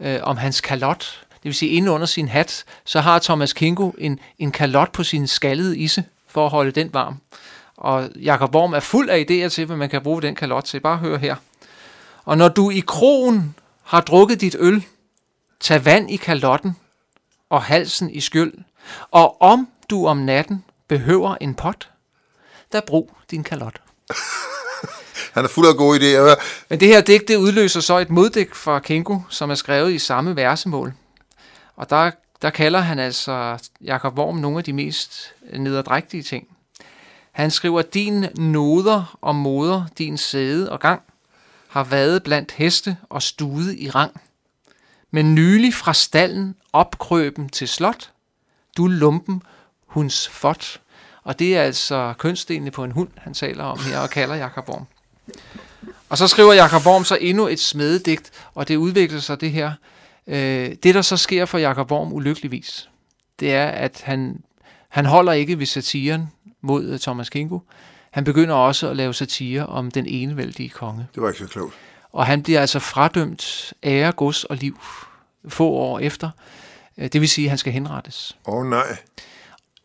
øh, 0.00 0.18
om 0.22 0.36
hans 0.36 0.60
kalot. 0.60 1.20
Det 1.30 1.44
vil 1.44 1.54
sige, 1.54 1.70
inde 1.70 1.92
under 1.92 2.06
sin 2.06 2.28
hat, 2.28 2.64
så 2.84 3.00
har 3.00 3.18
Thomas 3.18 3.52
Kinko 3.52 3.94
en, 3.98 4.18
en 4.38 4.52
kalot 4.52 4.92
på 4.92 5.04
sin 5.04 5.26
skaldede 5.26 5.78
isse, 5.78 6.04
for 6.28 6.44
at 6.44 6.50
holde 6.50 6.70
den 6.70 6.94
varm. 6.94 7.20
Og 7.80 8.10
Jakob 8.16 8.54
Worm 8.54 8.72
er 8.72 8.80
fuld 8.80 9.10
af 9.10 9.26
idéer 9.30 9.48
til, 9.48 9.66
hvad 9.66 9.76
man 9.76 9.90
kan 9.90 10.02
bruge 10.02 10.22
den 10.22 10.34
kalot 10.34 10.64
til. 10.64 10.80
Bare 10.80 10.96
hør 10.96 11.18
her. 11.18 11.36
Og 12.24 12.38
når 12.38 12.48
du 12.48 12.70
i 12.70 12.82
krogen 12.86 13.54
har 13.82 14.00
drukket 14.00 14.40
dit 14.40 14.56
øl, 14.58 14.84
tag 15.60 15.84
vand 15.84 16.10
i 16.10 16.16
kalotten 16.16 16.76
og 17.50 17.62
halsen 17.62 18.10
i 18.10 18.20
skyld. 18.20 18.52
Og 19.10 19.42
om 19.42 19.68
du 19.90 20.06
om 20.06 20.16
natten 20.16 20.64
behøver 20.88 21.36
en 21.40 21.54
pot, 21.54 21.90
der 22.72 22.80
brug 22.80 23.12
din 23.30 23.44
kalot. 23.44 23.80
Han 25.34 25.44
er 25.44 25.48
fuld 25.48 25.68
af 25.68 25.76
gode 25.76 25.98
idéer. 25.98 26.42
Men 26.68 26.80
det 26.80 26.88
her 26.88 27.00
digt, 27.00 27.28
det 27.28 27.36
udløser 27.36 27.80
så 27.80 27.98
et 27.98 28.10
moddigt 28.10 28.56
fra 28.56 28.78
Kenko, 28.78 29.22
som 29.28 29.50
er 29.50 29.54
skrevet 29.54 29.92
i 29.92 29.98
samme 29.98 30.36
versemål. 30.36 30.94
Og 31.76 31.90
der, 31.90 32.10
der 32.42 32.50
kalder 32.50 32.80
han 32.80 32.98
altså 32.98 33.58
Jakob 33.80 34.18
Worm 34.18 34.36
nogle 34.36 34.58
af 34.58 34.64
de 34.64 34.72
mest 34.72 35.34
nederdrægtige 35.52 36.22
ting. 36.22 36.48
Han 37.32 37.50
skriver, 37.50 37.82
din 37.82 38.26
noder 38.36 39.18
og 39.20 39.34
moder, 39.34 39.84
din 39.98 40.18
sæde 40.18 40.72
og 40.72 40.80
gang, 40.80 41.02
har 41.68 41.84
været 41.84 42.22
blandt 42.22 42.52
heste 42.52 42.96
og 43.08 43.22
stude 43.22 43.78
i 43.78 43.90
rang. 43.90 44.20
Men 45.10 45.34
nylig 45.34 45.74
fra 45.74 45.94
stallen 45.94 46.54
opkrøben 46.72 47.48
til 47.48 47.68
slot, 47.68 48.10
du 48.76 48.86
lumpen 48.86 49.42
huns 49.86 50.28
fot. 50.28 50.80
Og 51.22 51.38
det 51.38 51.56
er 51.56 51.62
altså 51.62 52.14
kønsdelene 52.18 52.70
på 52.70 52.84
en 52.84 52.90
hund, 52.90 53.08
han 53.16 53.34
taler 53.34 53.64
om 53.64 53.78
her 53.78 53.98
og 53.98 54.10
kalder 54.10 54.34
Jakob 54.34 54.68
Worm. 54.68 54.86
Og 56.08 56.18
så 56.18 56.28
skriver 56.28 56.52
Jakob 56.52 56.86
Worm 56.86 57.04
så 57.04 57.18
endnu 57.20 57.46
et 57.46 57.60
smededigt, 57.60 58.30
og 58.54 58.68
det 58.68 58.76
udvikler 58.76 59.20
sig 59.20 59.40
det 59.40 59.52
her. 59.52 59.72
Øh, 60.26 60.74
det, 60.82 60.94
der 60.94 61.02
så 61.02 61.16
sker 61.16 61.44
for 61.44 61.58
Jakob 61.58 61.90
Worm 61.90 62.12
ulykkeligvis, 62.12 62.90
det 63.40 63.54
er, 63.54 63.66
at 63.66 64.02
han, 64.04 64.42
han 64.88 65.06
holder 65.06 65.32
ikke 65.32 65.58
ved 65.58 65.66
satiren 65.66 66.28
mod 66.60 66.84
øh, 66.84 66.98
Thomas 66.98 67.30
Kingo. 67.30 67.58
Han 68.10 68.24
begynder 68.24 68.54
også 68.54 68.90
at 68.90 68.96
lave 68.96 69.14
satire 69.14 69.66
om 69.66 69.90
den 69.90 70.06
enevældige 70.06 70.68
konge. 70.68 71.06
Det 71.14 71.22
var 71.22 71.28
ikke 71.28 71.38
så 71.38 71.46
klogt. 71.46 71.74
Og 72.12 72.26
han 72.26 72.42
bliver 72.42 72.60
altså 72.60 72.78
fradømt 72.78 73.72
ære, 73.82 74.12
gods 74.12 74.44
og 74.44 74.56
liv 74.56 74.80
få 75.48 75.68
år 75.68 75.98
efter. 75.98 76.30
Øh, 76.98 77.08
det 77.12 77.20
vil 77.20 77.28
sige, 77.28 77.44
at 77.44 77.50
han 77.50 77.58
skal 77.58 77.72
henrettes. 77.72 78.36
Åh 78.46 78.54
oh, 78.54 78.66
nej. 78.66 78.96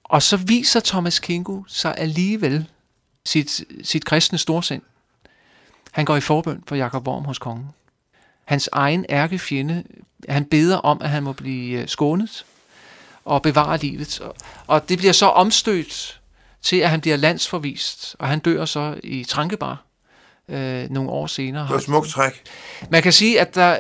Og 0.04 0.24
så 0.24 0.38
viser 0.38 0.80
Thomas 0.80 1.20
Kingo 1.20 1.64
sig 1.68 1.96
alligevel 1.98 2.68
sit, 3.26 3.64
sit 3.84 4.06
kristne 4.06 4.38
storsind. 4.38 4.82
Han 5.92 6.06
går 6.06 6.16
i 6.16 6.22
forbøn 6.22 6.64
for 6.68 6.76
Jakob 6.76 7.08
Worm 7.08 7.26
hos 7.26 7.40
kongen. 7.40 7.70
Hans 8.46 8.70
egen 8.72 9.06
ærkefjende, 9.10 9.84
han 10.30 10.46
beder 10.46 10.78
om, 10.78 11.02
at 11.02 11.10
han 11.10 11.24
må 11.24 11.34
blive 11.34 11.82
øh, 11.82 11.88
skånet 11.88 12.46
og 13.26 13.42
bevare 13.42 13.78
livet. 13.78 14.22
Og 14.68 14.90
det 14.90 14.98
bliver 14.98 15.14
så 15.14 15.26
omstødt 15.26 16.22
til, 16.66 16.78
at 16.78 16.90
han 16.90 17.02
bliver 17.02 17.18
landsforvist, 17.18 18.16
og 18.20 18.28
han 18.28 18.40
dør 18.40 18.66
så 18.66 18.96
i 19.04 19.24
Trankebar 19.24 19.84
øh, 20.50 20.90
nogle 20.90 21.10
år 21.10 21.28
senere. 21.28 21.64
Det 21.64 21.74
var 21.74 21.80
smukt 21.80 22.10
træk. 22.10 22.44
Man 22.90 23.04
kan 23.04 23.14
sige, 23.14 23.42
at 23.42 23.56
der 23.56 23.78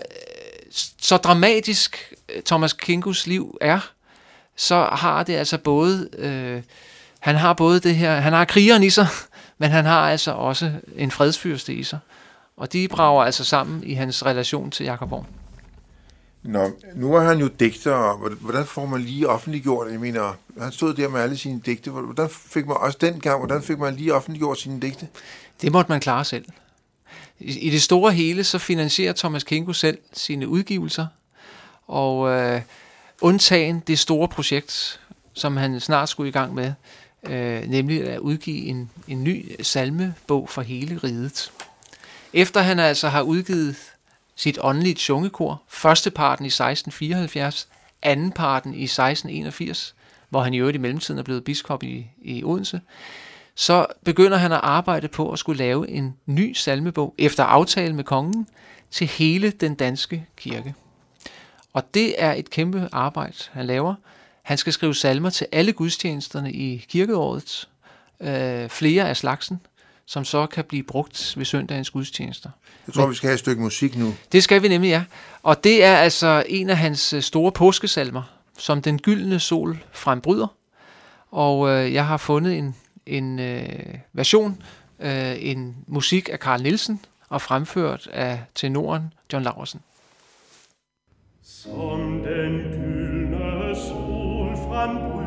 så 1.01 1.17
dramatisk 1.17 2.13
øh, 2.35 2.41
Thomas 2.41 2.73
Kingos 2.73 3.27
liv 3.27 3.57
er, 3.61 3.79
så 4.55 4.83
har 4.91 5.23
det 5.23 5.35
altså 5.35 5.57
både, 5.57 6.09
øh, 6.17 6.61
han 7.19 7.35
har 7.35 7.53
både 7.53 7.79
det 7.79 7.95
her, 7.95 8.19
han 8.19 8.33
har 8.33 8.45
krigeren 8.45 8.83
i 8.83 8.89
sig, 8.89 9.07
men 9.59 9.69
han 9.69 9.85
har 9.85 10.09
altså 10.09 10.31
også 10.31 10.71
en 10.95 11.11
fredsfyrste 11.11 11.73
i 11.73 11.83
sig. 11.83 11.99
Og 12.57 12.73
de 12.73 12.87
brager 12.87 13.23
altså 13.23 13.43
sammen 13.43 13.83
i 13.83 13.93
hans 13.93 14.25
relation 14.25 14.71
til 14.71 14.83
Jakob 14.83 15.11
Worm. 15.11 15.25
Nå, 16.47 16.71
nu 16.95 17.15
er 17.15 17.21
han 17.21 17.39
jo 17.39 17.47
digter, 17.47 17.91
og 17.91 18.29
hvordan 18.29 18.65
får 18.65 18.85
man 18.85 19.01
lige 19.01 19.29
offentliggjort, 19.29 19.91
jeg 19.91 19.99
mener, 19.99 20.37
han 20.61 20.71
stod 20.71 20.93
der 20.93 21.09
med 21.09 21.21
alle 21.21 21.37
sine 21.37 21.61
digte, 21.65 21.91
hvordan 21.91 22.29
fik 22.29 22.67
man 22.67 22.77
også 22.77 22.97
dengang, 23.01 23.39
hvordan 23.39 23.63
fik 23.63 23.79
man 23.79 23.95
lige 23.95 24.13
offentliggjort 24.13 24.59
sine 24.59 24.79
digte? 24.79 25.07
Det 25.61 25.71
måtte 25.71 25.91
man 25.91 25.99
klare 25.99 26.25
selv. 26.25 26.45
I, 27.39 27.69
det 27.69 27.81
store 27.81 28.11
hele, 28.11 28.43
så 28.43 28.57
finansierer 28.57 29.13
Thomas 29.13 29.43
Kinko 29.43 29.73
selv 29.73 29.97
sine 30.13 30.47
udgivelser, 30.47 31.07
og 31.87 32.29
øh, 32.29 32.61
undtagen 33.21 33.83
det 33.87 33.99
store 33.99 34.27
projekt, 34.27 34.99
som 35.33 35.57
han 35.57 35.79
snart 35.79 36.09
skulle 36.09 36.29
i 36.29 36.31
gang 36.31 36.53
med, 36.53 36.73
øh, 37.23 37.69
nemlig 37.69 38.03
at 38.09 38.19
udgive 38.19 38.65
en, 38.65 38.89
en 39.07 39.23
ny 39.23 39.45
salmebog 39.61 40.49
for 40.49 40.61
hele 40.61 40.99
riget. 41.03 41.51
Efter 42.33 42.61
han 42.61 42.79
altså 42.79 43.09
har 43.09 43.21
udgivet 43.21 43.94
sit 44.35 44.57
åndelige 44.61 44.95
tjungekor, 44.95 45.61
første 45.67 46.11
parten 46.11 46.45
i 46.45 46.47
1674, 46.47 47.67
anden 48.01 48.31
parten 48.31 48.73
i 48.73 48.83
1681 48.83 49.95
hvor 50.35 50.41
han 50.41 50.53
i 50.53 50.59
øvrigt 50.59 50.75
i 50.75 50.79
mellemtiden 50.79 51.19
er 51.19 51.23
blevet 51.23 51.43
biskop 51.43 51.83
i, 51.83 52.07
i 52.21 52.43
Odense, 52.43 52.81
så 53.55 53.85
begynder 54.05 54.37
han 54.37 54.51
at 54.51 54.59
arbejde 54.63 55.07
på 55.07 55.31
at 55.31 55.39
skulle 55.39 55.57
lave 55.57 55.89
en 55.89 56.15
ny 56.25 56.53
salmebog 56.53 57.15
efter 57.17 57.43
aftale 57.43 57.95
med 57.95 58.03
kongen 58.03 58.47
til 58.91 59.07
hele 59.07 59.51
den 59.51 59.75
danske 59.75 60.25
kirke. 60.37 60.73
Og 61.73 61.93
det 61.93 62.15
er 62.17 62.33
et 62.33 62.49
kæmpe 62.49 62.89
arbejde, 62.91 63.35
han 63.51 63.65
laver. 63.65 63.95
Han 64.41 64.57
skal 64.57 64.73
skrive 64.73 64.95
salmer 64.95 65.29
til 65.29 65.47
alle 65.51 65.73
gudstjenesterne 65.73 66.53
i 66.53 66.85
kirkeåret, 66.89 67.69
øh, 68.19 68.69
flere 68.69 69.09
af 69.09 69.17
slagsen, 69.17 69.61
som 70.07 70.25
så 70.25 70.45
kan 70.45 70.63
blive 70.63 70.83
brugt 70.83 71.33
ved 71.37 71.45
søndagens 71.45 71.89
gudstjenester. 71.89 72.49
Jeg 72.87 72.93
tror, 72.93 73.07
vi 73.07 73.15
skal 73.15 73.27
have 73.27 73.33
et 73.33 73.39
stykke 73.39 73.61
musik 73.61 73.97
nu. 73.97 74.13
Det 74.31 74.43
skal 74.43 74.61
vi 74.61 74.67
nemlig, 74.67 74.89
ja. 74.89 75.03
Og 75.43 75.63
det 75.63 75.83
er 75.83 75.95
altså 75.95 76.43
en 76.47 76.69
af 76.69 76.77
hans 76.77 77.13
øh, 77.13 77.21
store 77.21 77.51
påskesalmer, 77.51 78.23
som 78.57 78.81
den 78.81 78.99
gyldne 78.99 79.39
sol 79.39 79.77
frembryder. 79.91 80.47
Og 81.31 81.69
øh, 81.69 81.93
jeg 81.93 82.07
har 82.07 82.17
fundet 82.17 82.57
en, 82.57 82.75
en 83.05 83.39
øh, 83.39 83.95
version, 84.13 84.61
øh, 84.99 85.35
en 85.39 85.75
musik 85.87 86.29
af 86.29 86.37
Carl 86.37 86.61
Nielsen, 86.61 86.99
og 87.29 87.41
fremført 87.41 88.07
af 88.13 88.43
tenoren 88.55 89.13
John 89.33 89.43
Laursen. 89.43 89.81
Som 91.43 91.99
den 91.99 92.51
gyldne 92.57 93.75
sol 93.75 94.55
frembryder 94.55 95.24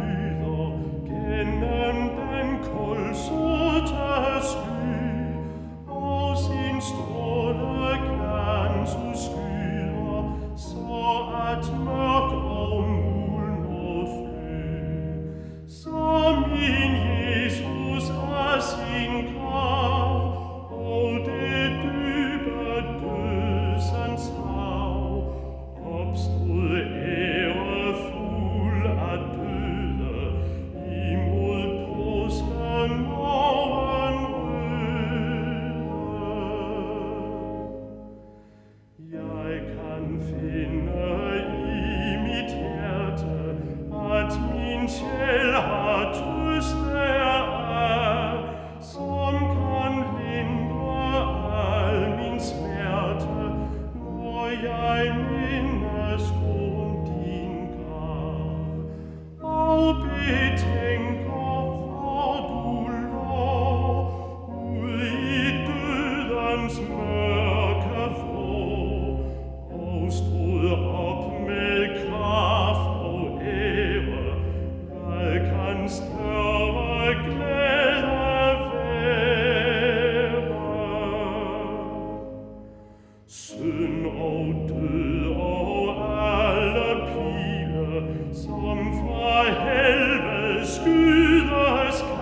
Triumph, 88.88 89.04
my 89.04 89.50
Helve's, 89.50 90.78
Güter's 90.78 92.17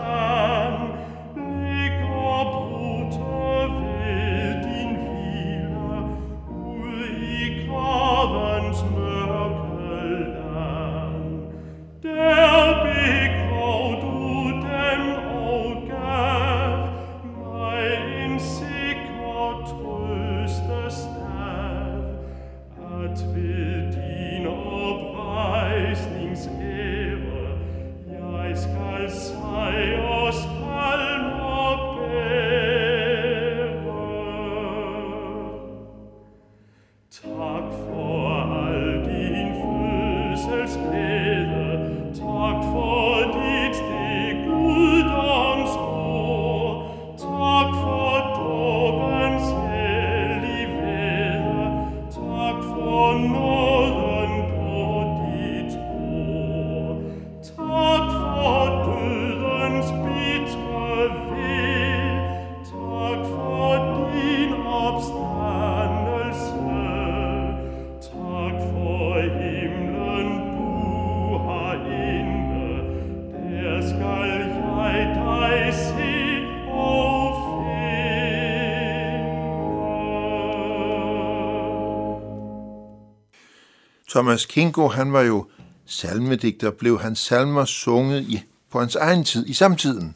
Thomas 84.10 84.46
Kingo, 84.46 84.88
han 84.88 85.12
var 85.12 85.22
jo 85.22 85.46
salmedigter, 85.86 86.70
blev 86.70 87.00
hans 87.00 87.18
salmer 87.18 87.64
sunget 87.64 88.22
i, 88.22 88.42
på 88.70 88.80
hans 88.80 88.94
egen 88.94 89.24
tid, 89.24 89.46
i 89.46 89.54
samtiden. 89.54 90.14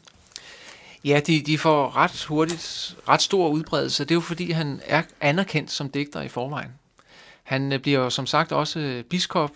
Ja, 1.03 1.21
de, 1.27 1.41
de 1.41 1.57
får 1.57 1.95
ret 1.97 2.23
hurtigt, 2.23 2.95
ret 3.07 3.21
stor 3.21 3.49
udbredelse. 3.49 4.03
Det 4.03 4.11
er 4.11 4.15
jo 4.15 4.21
fordi, 4.21 4.51
han 4.51 4.81
er 4.85 5.03
anerkendt 5.21 5.71
som 5.71 5.89
digter 5.89 6.21
i 6.21 6.27
forvejen. 6.27 6.71
Han 7.43 7.71
øh, 7.71 7.79
bliver 7.79 7.99
jo 7.99 8.09
som 8.09 8.25
sagt 8.25 8.51
også 8.51 8.79
øh, 8.79 9.03
biskop 9.03 9.51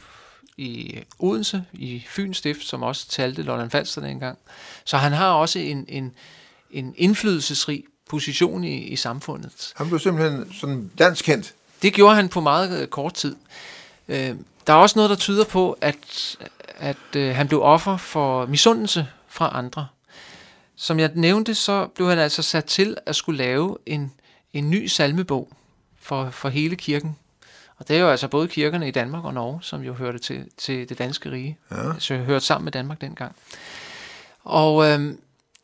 i 0.57 0.99
Odense, 1.19 1.63
i 1.73 2.03
Fyns 2.07 2.37
Stift, 2.37 2.63
som 2.63 2.83
også 2.83 3.09
talte 3.09 3.41
Lolland 3.41 3.69
Falster 3.69 4.01
dengang. 4.01 4.37
Så 4.85 4.97
han 4.97 5.11
har 5.11 5.29
også 5.29 5.59
en, 5.59 5.85
en, 5.87 6.11
en 6.71 6.93
indflydelsesrig 6.97 7.83
position 8.09 8.63
i, 8.63 8.77
i 8.77 8.95
samfundet. 8.95 9.73
Han 9.75 9.87
blev 9.87 9.99
simpelthen 9.99 10.53
sådan 10.53 10.91
landskendt. 10.97 11.53
Det 11.81 11.93
gjorde 11.93 12.15
han 12.15 12.29
på 12.29 12.41
meget 12.41 12.81
øh, 12.81 12.87
kort 12.87 13.13
tid. 13.13 13.35
Øh, 14.07 14.35
der 14.67 14.73
er 14.73 14.77
også 14.77 14.99
noget, 14.99 15.09
der 15.09 15.15
tyder 15.15 15.45
på, 15.45 15.77
at, 15.81 16.37
at 16.77 17.15
øh, 17.15 17.35
han 17.35 17.47
blev 17.47 17.61
offer 17.61 17.97
for 17.97 18.45
misundelse 18.45 19.07
fra 19.27 19.51
andre. 19.53 19.87
Som 20.75 20.99
jeg 20.99 21.11
nævnte, 21.13 21.55
så 21.55 21.87
blev 21.87 22.09
han 22.09 22.19
altså 22.19 22.41
sat 22.41 22.65
til 22.65 22.97
at 23.05 23.15
skulle 23.15 23.37
lave 23.37 23.77
en, 23.85 24.11
en 24.53 24.69
ny 24.69 24.87
salmebog 24.87 25.49
for, 25.99 26.29
for 26.29 26.49
hele 26.49 26.75
kirken. 26.75 27.17
Og 27.77 27.87
det 27.87 27.95
er 27.95 27.99
jo 27.99 28.09
altså 28.09 28.27
både 28.27 28.47
kirkerne 28.47 28.87
i 28.87 28.91
Danmark 28.91 29.25
og 29.25 29.33
Norge, 29.33 29.59
som 29.61 29.81
jo 29.81 29.93
hørte 29.93 30.19
til, 30.19 30.45
til 30.57 30.89
det 30.89 30.97
danske 30.97 31.31
rige. 31.31 31.57
Ja. 31.71 31.99
Så 31.99 32.17
hørte 32.17 32.45
sammen 32.45 32.63
med 32.63 32.71
Danmark 32.71 33.01
dengang. 33.01 33.35
Og 34.43 34.85
øhm, 34.85 35.19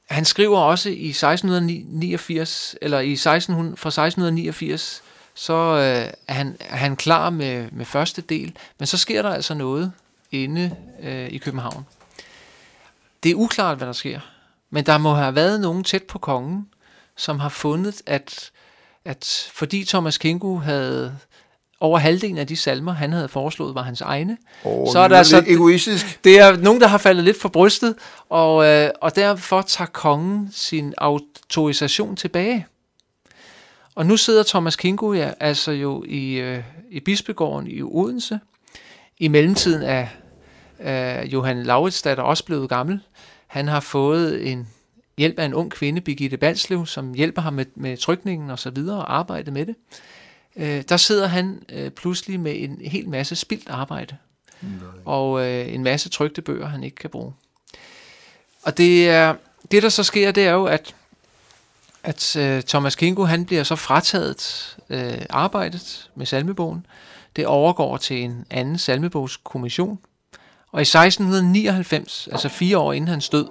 han 0.10 0.26
skriver 0.26 0.60
også 0.60 0.90
i 0.90 1.10
1689, 1.10 2.76
eller 2.82 3.00
i 3.00 3.12
1600, 3.12 3.78
fra 3.78 3.90
1689, 3.90 5.04
så 5.34 5.54
øh, 5.54 6.14
er, 6.28 6.34
han, 6.34 6.58
er 6.60 6.76
han 6.76 6.96
klar 6.96 7.30
med, 7.30 7.68
med 7.72 7.86
første 7.86 8.22
del, 8.22 8.56
men 8.80 8.88
så 8.88 8.98
sker 8.98 9.22
der 9.22 9.30
altså 9.30 9.54
noget 9.54 9.92
inde 10.32 10.76
øh, 11.04 11.28
i 11.28 11.38
København. 11.38 11.86
Det 13.24 13.32
er 13.32 13.36
uklart, 13.36 13.78
hvad 13.78 13.88
der 13.88 13.94
sker, 13.94 14.20
men 14.70 14.86
der 14.86 14.98
må 14.98 15.14
have 15.14 15.36
været 15.36 15.62
nogen 15.62 15.84
tæt 15.84 16.04
på 16.04 16.20
kongen, 16.20 16.68
som 17.16 17.40
har 17.40 17.50
fundet, 17.50 18.02
at, 18.06 18.52
at 19.06 19.50
fordi 19.54 19.86
Thomas 19.86 20.18
Kingo 20.18 20.58
havde 20.58 21.18
over 21.80 22.00
halvdelen 22.00 22.38
af 22.38 22.48
de 22.48 22.56
salmer, 22.56 22.94
han 22.94 23.12
havde 23.14 23.28
foreslået, 23.28 23.76
var 23.76 23.82
hans 23.82 24.02
egne. 24.02 24.38
Oh, 24.64 24.92
Så 24.94 25.00
er 25.00 25.08
der 25.08 25.18
altså- 25.18 25.40
lidt 25.40 25.50
egoistisk. 25.50 26.24
Det 26.24 26.40
er 26.40 26.58
nogen, 26.58 26.82
der 26.82 26.88
har 26.88 26.98
faldet 26.98 27.24
lidt 27.24 27.42
for 27.42 27.50
brystet, 27.50 27.96
og, 28.30 28.66
øh, 28.66 28.90
og 29.02 29.16
derfor 29.16 29.62
tager 29.62 29.88
kongen 29.88 30.50
sin 30.54 30.94
autorisation 30.98 32.16
tilbage. 32.16 32.68
Og 34.02 34.08
nu 34.08 34.18
sidder 34.18 34.44
Thomas 34.44 34.76
Kingo 34.76 35.14
ja, 35.14 35.32
altså 35.40 35.72
jo 35.72 36.04
i, 36.08 36.34
øh, 36.34 36.64
i 36.90 37.00
bispegården 37.00 37.68
i 37.68 37.82
Odense. 37.82 38.40
I 39.18 39.28
mellemtiden 39.28 39.84
er 39.84 40.08
øh, 40.80 41.34
Johan 41.34 41.64
Lauritsdatter 41.64 42.24
også 42.24 42.46
blevet 42.46 42.70
gammel. 42.70 43.00
Han 43.48 43.68
har 43.68 43.80
fået 43.80 44.52
en 44.52 44.68
hjælp 45.18 45.40
af 45.40 45.46
en 45.46 45.54
ung 45.54 45.72
kvinde, 45.72 46.02
Birgitte 46.02 46.38
Balslev, 46.38 46.86
som 46.86 47.14
hjælper 47.14 47.42
ham 47.42 47.54
med, 47.54 47.66
med 47.76 47.98
trykningen 47.98 48.50
og 48.50 48.60
så 48.60 48.70
videre 48.70 48.98
og 48.98 49.18
arbejde 49.18 49.52
med 49.52 49.66
det. 49.66 49.76
Øh, 50.56 50.84
der 50.90 50.98
sidder 50.98 51.28
han 51.28 51.64
øh, 51.70 51.92
pludselig 51.92 52.40
med 52.40 52.54
en 52.56 52.82
hel 52.82 53.10
masse 53.10 53.36
spildt 53.36 53.70
arbejde. 53.70 54.18
Nej. 54.62 54.72
Og 55.06 55.48
øh, 55.48 55.74
en 55.74 55.84
masse 55.84 56.10
trygte 56.10 56.42
bøger, 56.42 56.68
han 56.68 56.84
ikke 56.84 56.96
kan 56.96 57.10
bruge. 57.10 57.34
Og 58.64 58.78
det, 58.78 59.10
er, 59.10 59.36
det 59.72 59.84
der 59.84 59.90
så 59.90 60.04
sker, 60.04 60.32
det 60.32 60.46
er 60.46 60.52
jo, 60.52 60.66
at, 60.66 60.96
at 62.04 62.36
øh, 62.36 62.64
Thomas 62.64 62.96
Kingo, 62.96 63.24
han 63.24 63.46
bliver 63.46 63.64
så 63.64 63.76
frataget 63.76 64.78
øh, 64.90 65.22
arbejdet 65.30 66.10
med 66.16 66.26
salmebogen. 66.26 66.86
Det 67.36 67.46
overgår 67.46 67.98
til 67.98 68.24
en 68.24 68.46
anden 68.50 68.78
salmebogskommission. 68.78 70.00
Og 70.72 70.80
i 70.80 70.82
1699, 70.82 72.28
altså 72.32 72.50
fire 72.50 72.78
år 72.78 72.94
inden 72.94 73.08
hans 73.08 73.30
død, 73.30 73.48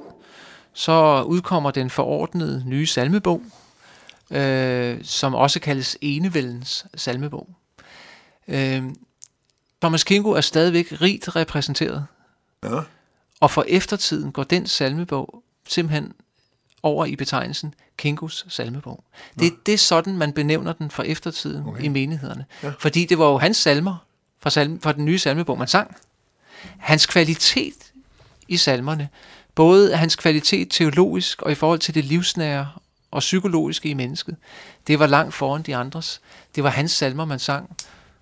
så 0.72 1.22
udkommer 1.22 1.70
den 1.70 1.90
forordnede 1.90 2.62
nye 2.66 2.86
salmebog, 2.86 3.42
øh, 4.30 4.98
som 5.04 5.34
også 5.34 5.60
kaldes 5.60 5.96
Enevældens 6.00 6.86
salmebog. 6.94 7.48
Øh, 8.48 8.82
Thomas 9.80 10.04
Kingo 10.04 10.30
er 10.30 10.40
stadigvæk 10.40 10.92
rigt 11.00 11.36
repræsenteret, 11.36 12.06
Ja. 12.62 12.80
og 13.40 13.50
for 13.50 13.64
eftertiden 13.68 14.32
går 14.32 14.42
den 14.44 14.66
salmebog 14.66 15.42
simpelthen 15.68 16.12
over 16.82 17.04
i 17.04 17.16
betegnelsen 17.16 17.74
Kingos 17.96 18.46
salmebog. 18.48 19.04
Det, 19.38 19.66
det 19.66 19.74
er 19.74 19.78
sådan, 19.78 20.16
man 20.16 20.32
benævner 20.32 20.72
den 20.72 20.90
for 20.90 21.02
eftertiden 21.02 21.66
okay. 21.66 21.84
i 21.84 21.88
menighederne. 21.88 22.44
Ja. 22.62 22.72
Fordi 22.78 23.04
det 23.04 23.18
var 23.18 23.26
jo 23.26 23.38
hans 23.38 23.56
salmer 23.56 23.96
fra, 24.42 24.50
salme, 24.50 24.80
fra 24.82 24.92
den 24.92 25.04
nye 25.04 25.18
salmebog, 25.18 25.58
man 25.58 25.68
sang. 25.68 25.96
Hans 26.78 27.06
kvalitet 27.06 27.92
i 28.48 28.56
salmerne, 28.56 29.08
både 29.54 29.96
hans 29.96 30.16
kvalitet 30.16 30.70
teologisk 30.70 31.42
og 31.42 31.52
i 31.52 31.54
forhold 31.54 31.78
til 31.78 31.94
det 31.94 32.04
livsnære 32.04 32.68
og 33.10 33.20
psykologiske 33.20 33.88
i 33.88 33.94
mennesket, 33.94 34.36
det 34.86 34.98
var 34.98 35.06
langt 35.06 35.34
foran 35.34 35.62
de 35.62 35.76
andres. 35.76 36.20
Det 36.54 36.64
var 36.64 36.70
hans 36.70 36.92
salmer, 36.92 37.24
man 37.24 37.38
sang. 37.38 37.76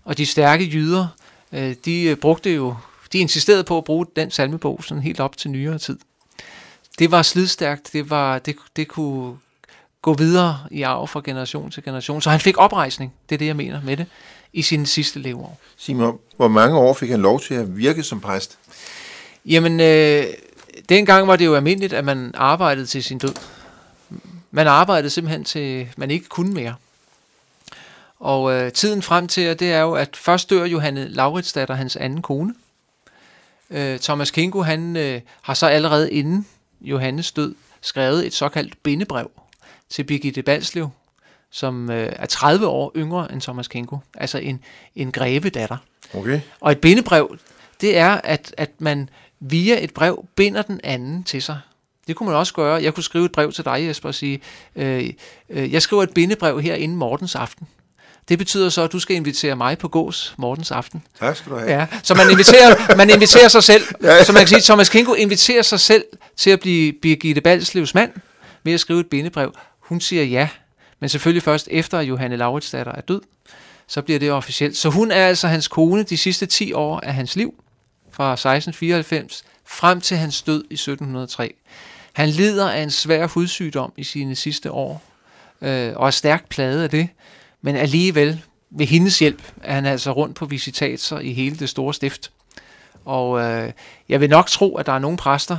Og 0.04 0.18
de 0.18 0.26
stærke 0.26 0.64
jyder, 0.64 1.06
øh, 1.52 1.74
de 1.84 2.16
brugte 2.16 2.54
jo, 2.54 2.76
de 3.12 3.18
insisterede 3.18 3.64
på 3.64 3.78
at 3.78 3.84
bruge 3.84 4.06
den 4.16 4.30
salmebog 4.30 4.84
sådan 4.84 5.02
helt 5.02 5.20
op 5.20 5.36
til 5.36 5.50
nyere 5.50 5.78
tid. 5.78 5.98
Det 6.98 7.10
var 7.10 7.22
slidstærkt, 7.22 7.92
det, 7.92 8.10
var, 8.10 8.38
det, 8.38 8.56
det 8.76 8.88
kunne 8.88 9.36
gå 10.02 10.14
videre 10.14 10.58
i 10.70 10.82
arv 10.82 11.08
fra 11.08 11.20
generation 11.24 11.70
til 11.70 11.82
generation. 11.82 12.22
Så 12.22 12.30
han 12.30 12.40
fik 12.40 12.58
oprejsning, 12.58 13.12
det 13.28 13.34
er 13.34 13.38
det, 13.38 13.46
jeg 13.46 13.56
mener 13.56 13.80
med 13.82 13.96
det, 13.96 14.06
i 14.52 14.62
sine 14.62 14.86
sidste 14.86 15.18
leveår. 15.18 15.58
Simon, 15.76 16.18
hvor 16.36 16.48
mange 16.48 16.78
år 16.78 16.94
fik 16.94 17.10
han 17.10 17.20
lov 17.20 17.40
til 17.40 17.54
at 17.54 17.76
virke 17.76 18.02
som 18.02 18.20
præst? 18.20 18.58
Jamen, 19.44 19.80
øh, 19.80 20.24
dengang 20.88 21.28
var 21.28 21.36
det 21.36 21.46
jo 21.46 21.54
almindeligt, 21.54 21.92
at 21.92 22.04
man 22.04 22.30
arbejdede 22.34 22.86
til 22.86 23.04
sin 23.04 23.18
død. 23.18 23.34
Man 24.50 24.66
arbejdede 24.66 25.10
simpelthen 25.10 25.44
til, 25.44 25.88
man 25.96 26.10
ikke 26.10 26.28
kunne 26.28 26.54
mere. 26.54 26.74
Og 28.20 28.52
øh, 28.52 28.72
tiden 28.72 29.02
frem 29.02 29.28
til, 29.28 29.58
det 29.58 29.72
er 29.72 29.80
jo, 29.80 29.92
at 29.92 30.16
først 30.16 30.50
dør 30.50 30.64
Johanne 30.64 31.08
Lauritsdatter, 31.08 31.74
hans 31.74 31.96
anden 31.96 32.22
kone. 32.22 32.54
Øh, 33.70 33.98
Thomas 33.98 34.30
Kingo, 34.30 34.62
han 34.62 34.96
øh, 34.96 35.20
har 35.42 35.54
så 35.54 35.66
allerede 35.66 36.12
inden 36.12 36.46
Johannes 36.80 37.32
død 37.32 37.54
skrevet 37.80 38.26
et 38.26 38.34
såkaldt 38.34 38.82
bindebrev 38.82 39.30
til 39.88 40.04
Birgitte 40.04 40.42
Balslev, 40.42 40.88
som 41.50 41.90
øh, 41.90 42.12
er 42.16 42.26
30 42.26 42.66
år 42.66 42.92
yngre 42.96 43.32
end 43.32 43.40
Thomas 43.40 43.68
Kingo, 43.68 43.96
altså 44.14 44.38
en, 44.38 44.64
en 44.96 45.12
grevedatter. 45.12 45.76
Okay. 46.14 46.40
Og 46.60 46.72
et 46.72 46.80
bindebrev, 46.80 47.38
det 47.80 47.96
er, 47.96 48.20
at, 48.24 48.54
at 48.56 48.70
man 48.78 49.08
via 49.40 49.84
et 49.84 49.94
brev 49.94 50.24
binder 50.34 50.62
den 50.62 50.80
anden 50.84 51.24
til 51.24 51.42
sig. 51.42 51.60
Det 52.06 52.16
kunne 52.16 52.26
man 52.26 52.36
også 52.36 52.54
gøre. 52.54 52.82
Jeg 52.82 52.94
kunne 52.94 53.04
skrive 53.04 53.24
et 53.24 53.32
brev 53.32 53.52
til 53.52 53.64
dig, 53.64 53.86
Jesper, 53.86 54.08
og 54.08 54.14
sige, 54.14 54.40
øh, 54.76 55.10
øh, 55.48 55.72
jeg 55.72 55.82
skriver 55.82 56.02
et 56.02 56.14
bindebrev 56.14 56.60
her 56.60 56.74
inden 56.74 56.98
Mortens 56.98 57.34
aften. 57.34 57.68
Det 58.28 58.38
betyder 58.38 58.68
så, 58.68 58.82
at 58.82 58.92
du 58.92 58.98
skal 58.98 59.16
invitere 59.16 59.56
mig 59.56 59.78
på 59.78 59.88
gås 59.88 60.34
Mortens 60.36 60.70
aften. 60.70 61.02
Tak 61.20 61.36
skal 61.36 61.52
du 61.52 61.58
have. 61.58 61.70
Ja, 61.70 61.86
så 62.02 62.14
man 62.14 62.30
inviterer, 62.30 62.96
man 62.96 63.10
inviterer 63.10 63.48
sig 63.48 63.64
selv. 63.64 63.82
Så 64.24 64.32
man 64.32 64.40
kan 64.40 64.48
sige, 64.48 64.60
Thomas 64.60 64.88
Kingo 64.88 65.12
inviterer 65.14 65.62
sig 65.62 65.80
selv 65.80 66.04
til 66.36 66.50
at 66.50 66.60
blive 66.60 66.92
Birgitte 67.02 67.40
Balslevs 67.40 67.94
mand 67.94 68.12
ved 68.64 68.72
at 68.72 68.80
skrive 68.80 69.00
et 69.00 69.06
bindebrev. 69.06 69.52
Hun 69.80 70.00
siger 70.00 70.24
ja, 70.24 70.48
men 71.00 71.08
selvfølgelig 71.08 71.42
først 71.42 71.68
efter, 71.70 71.98
at 71.98 72.08
Johanne 72.08 72.36
Lauritsdatter 72.36 72.92
er 72.92 73.00
død. 73.00 73.20
Så 73.86 74.02
bliver 74.02 74.18
det 74.18 74.32
officielt. 74.32 74.76
Så 74.76 74.88
hun 74.88 75.10
er 75.10 75.26
altså 75.26 75.48
hans 75.48 75.68
kone 75.68 76.02
de 76.02 76.16
sidste 76.16 76.46
10 76.46 76.72
år 76.72 77.00
af 77.00 77.14
hans 77.14 77.36
liv, 77.36 77.54
fra 78.12 78.32
1694 78.32 79.44
frem 79.66 80.00
til 80.00 80.16
hans 80.16 80.42
død 80.42 80.64
i 80.70 80.74
1703. 80.74 81.54
Han 82.12 82.28
lider 82.28 82.70
af 82.70 82.82
en 82.82 82.90
svær 82.90 83.26
hudsygdom 83.26 83.92
i 83.96 84.04
sine 84.04 84.36
sidste 84.36 84.70
år, 84.72 85.02
øh, 85.62 85.92
og 85.96 86.06
er 86.06 86.10
stærkt 86.10 86.48
plaget 86.48 86.82
af 86.82 86.90
det, 86.90 87.08
men 87.62 87.76
alligevel 87.76 88.42
ved 88.70 88.86
hendes 88.86 89.18
hjælp 89.18 89.42
er 89.62 89.74
han 89.74 89.86
altså 89.86 90.12
rundt 90.12 90.36
på 90.36 90.46
visitater 90.46 91.18
i 91.18 91.32
hele 91.32 91.56
det 91.56 91.68
store 91.68 91.94
stift. 91.94 92.30
Og 93.04 93.40
øh, 93.40 93.72
jeg 94.08 94.20
vil 94.20 94.30
nok 94.30 94.46
tro, 94.46 94.76
at 94.76 94.86
der 94.86 94.92
er 94.92 94.98
nogle 94.98 95.16
præster, 95.16 95.58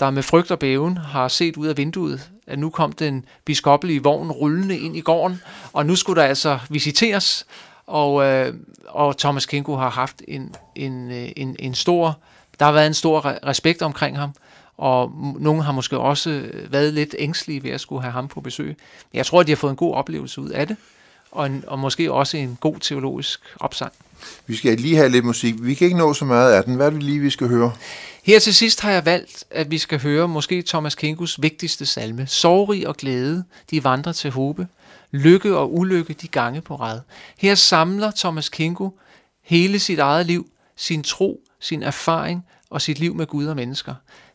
der 0.00 0.10
med 0.10 0.22
frygt 0.22 0.50
og 0.50 0.58
bæven 0.58 0.96
har 0.96 1.28
set 1.28 1.56
ud 1.56 1.66
af 1.66 1.76
vinduet, 1.76 2.30
at 2.46 2.58
nu 2.58 2.70
kom 2.70 2.92
den 2.92 3.24
biskoppelige 3.44 4.02
vogn 4.02 4.30
rullende 4.30 4.78
ind 4.78 4.96
i 4.96 5.00
gården, 5.00 5.40
og 5.72 5.86
nu 5.86 5.96
skulle 5.96 6.22
der 6.22 6.28
altså 6.28 6.58
visiteres, 6.68 7.46
og, 7.86 8.24
øh, 8.24 8.54
og 8.88 9.18
Thomas 9.18 9.46
Kinko 9.46 9.76
har 9.76 9.90
haft 9.90 10.22
en, 10.28 10.54
en, 10.74 11.10
øh, 11.10 11.28
en, 11.36 11.56
en 11.58 11.74
stor, 11.74 12.18
der 12.58 12.64
har 12.64 12.72
været 12.72 12.86
en 12.86 12.94
stor 12.94 13.46
respekt 13.46 13.82
omkring 13.82 14.18
ham, 14.18 14.30
og 14.76 15.12
nogen 15.38 15.60
har 15.60 15.72
måske 15.72 15.98
også 15.98 16.50
været 16.68 16.94
lidt 16.94 17.14
ængstelige 17.18 17.62
ved 17.62 17.70
at 17.70 17.80
skulle 17.80 18.02
have 18.02 18.12
ham 18.12 18.28
på 18.28 18.40
besøg. 18.40 18.76
Jeg 19.14 19.26
tror, 19.26 19.40
at 19.40 19.46
de 19.46 19.52
har 19.52 19.56
fået 19.56 19.70
en 19.70 19.76
god 19.76 19.94
oplevelse 19.94 20.40
ud 20.40 20.48
af 20.48 20.66
det, 20.66 20.76
og, 21.32 21.46
en, 21.46 21.64
og 21.66 21.78
måske 21.78 22.12
også 22.12 22.36
en 22.36 22.58
god 22.60 22.78
teologisk 22.80 23.40
opsang. 23.60 23.92
Vi 24.46 24.56
skal 24.56 24.76
lige 24.76 24.96
have 24.96 25.08
lidt 25.08 25.24
musik. 25.24 25.54
Vi 25.58 25.74
kan 25.74 25.84
ikke 25.84 25.98
nå 25.98 26.14
så 26.14 26.24
meget 26.24 26.52
af 26.52 26.64
den. 26.64 26.74
Hvad 26.74 26.86
er 26.86 26.90
det 26.90 27.02
lige, 27.02 27.20
vi 27.20 27.30
skal 27.30 27.48
høre? 27.48 27.72
Her 28.22 28.38
til 28.38 28.54
sidst 28.54 28.80
har 28.80 28.90
jeg 28.90 29.04
valgt, 29.04 29.44
at 29.50 29.70
vi 29.70 29.78
skal 29.78 30.00
høre 30.00 30.28
måske 30.28 30.62
Thomas 30.62 30.94
Kinkus 30.94 31.42
vigtigste 31.42 31.86
salme. 31.86 32.26
Sorgrig 32.26 32.88
og 32.88 32.96
glæde, 32.96 33.44
de 33.70 33.84
vandrer 33.84 34.12
til 34.12 34.30
håbe. 34.30 34.66
Lykke 35.10 35.56
og 35.56 35.74
ulykke, 35.74 36.12
de 36.12 36.28
gange 36.28 36.60
på 36.60 36.76
rad. 36.76 37.00
Her 37.38 37.54
samler 37.54 38.10
Thomas 38.16 38.48
Kinko 38.48 38.98
hele 39.42 39.78
sit 39.78 39.98
eget 39.98 40.26
liv, 40.26 40.50
sin 40.76 41.02
tro, 41.02 41.40
sin 41.60 41.82
erfaring 41.82 42.46
og 42.70 42.82
sit 42.82 42.98
liv 42.98 43.14
med 43.14 43.26
Gud 43.26 43.46
og 43.46 43.56
mennesker. 43.56 43.94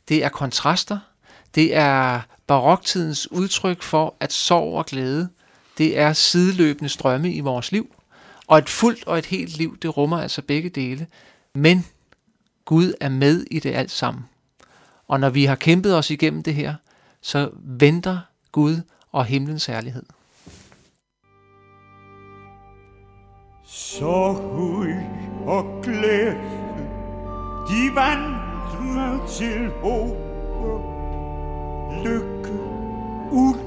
Det 0.10 0.24
er 0.24 0.30
kontraster. 0.30 1.00
Det 1.56 1.76
er 1.76 2.22
baroktidens 2.48 3.32
udtryk 3.32 3.84
for, 3.84 4.16
at 4.20 4.34
sorg 4.34 4.78
og 4.78 4.86
glæde, 4.86 5.30
det 5.78 6.00
er 6.00 6.14
sideløbende 6.14 6.90
strømme 6.90 7.34
i 7.34 7.40
vores 7.40 7.72
liv. 7.72 7.96
Og 8.48 8.58
et 8.58 8.70
fuldt 8.70 9.08
og 9.08 9.18
et 9.18 9.26
helt 9.26 9.58
liv, 9.58 9.78
det 9.82 9.98
rummer 9.98 10.22
altså 10.22 10.42
begge 10.42 10.70
dele. 10.70 11.08
Men 11.56 11.86
Gud 12.66 12.94
er 13.02 13.10
med 13.10 13.46
i 13.52 13.60
det 13.60 13.76
alt 13.76 13.92
sammen. 13.92 14.24
Og 15.08 15.20
når 15.20 15.30
vi 15.30 15.46
har 15.46 15.56
kæmpet 15.56 15.98
os 15.98 16.10
igennem 16.10 16.44
det 16.44 16.54
her, 16.54 16.76
så 17.22 17.50
venter 17.56 18.20
Gud 18.52 18.82
og 19.12 19.26
himlens 19.26 19.66
herlighed. 19.66 20.04
Sorg 23.66 24.38
og 25.48 25.84
glæde, 25.84 26.36
de 27.70 27.96
vandrer 27.96 29.28
til 29.28 29.70
håb. 29.70 30.26
Lykke, 32.06 32.54
ud 33.32 33.65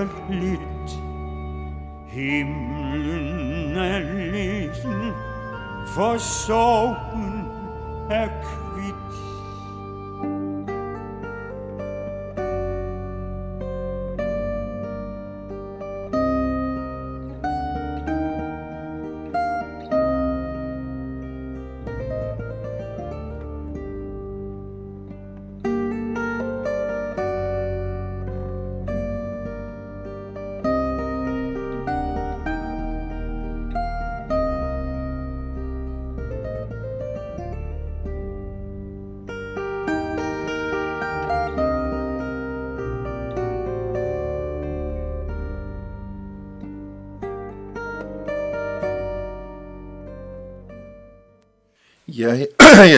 eller 0.00 0.30
lidt. 0.30 1.00
Himlen 2.08 3.76
er 3.76 3.98
liden, 3.98 5.12
for 5.94 6.16
sorgen 6.18 7.48
er 8.10 8.28
kød 8.42 8.67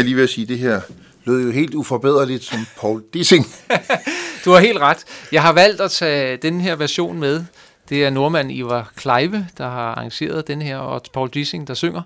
jeg 0.01 0.05
lige 0.05 0.17
ved 0.17 0.23
at 0.23 0.31
sige, 0.31 0.47
det 0.47 0.59
her 0.59 0.81
lød 1.25 1.45
jo 1.45 1.51
helt 1.51 1.75
uforbederligt 1.75 2.45
som 2.45 2.59
Paul 2.81 3.03
Dissing. 3.15 3.47
Du 4.45 4.51
har 4.51 4.61
helt 4.61 4.79
ret. 4.79 5.05
Jeg 5.33 5.43
har 5.43 5.53
valgt 5.53 5.81
at 5.81 5.91
tage 5.91 6.37
den 6.37 6.61
her 6.61 6.77
version 6.77 7.19
med. 7.19 7.45
Det 7.89 8.05
er 8.05 8.11
nordmanden 8.11 8.55
Ivar 8.55 8.93
Kleive, 8.97 9.47
der 9.59 9.65
har 9.65 9.95
arrangeret 9.95 10.47
den 10.47 10.63
her, 10.63 10.77
og 10.77 11.03
Paul 11.13 11.29
Dissing, 11.29 11.69
der 11.69 11.75
synger. 11.75 12.03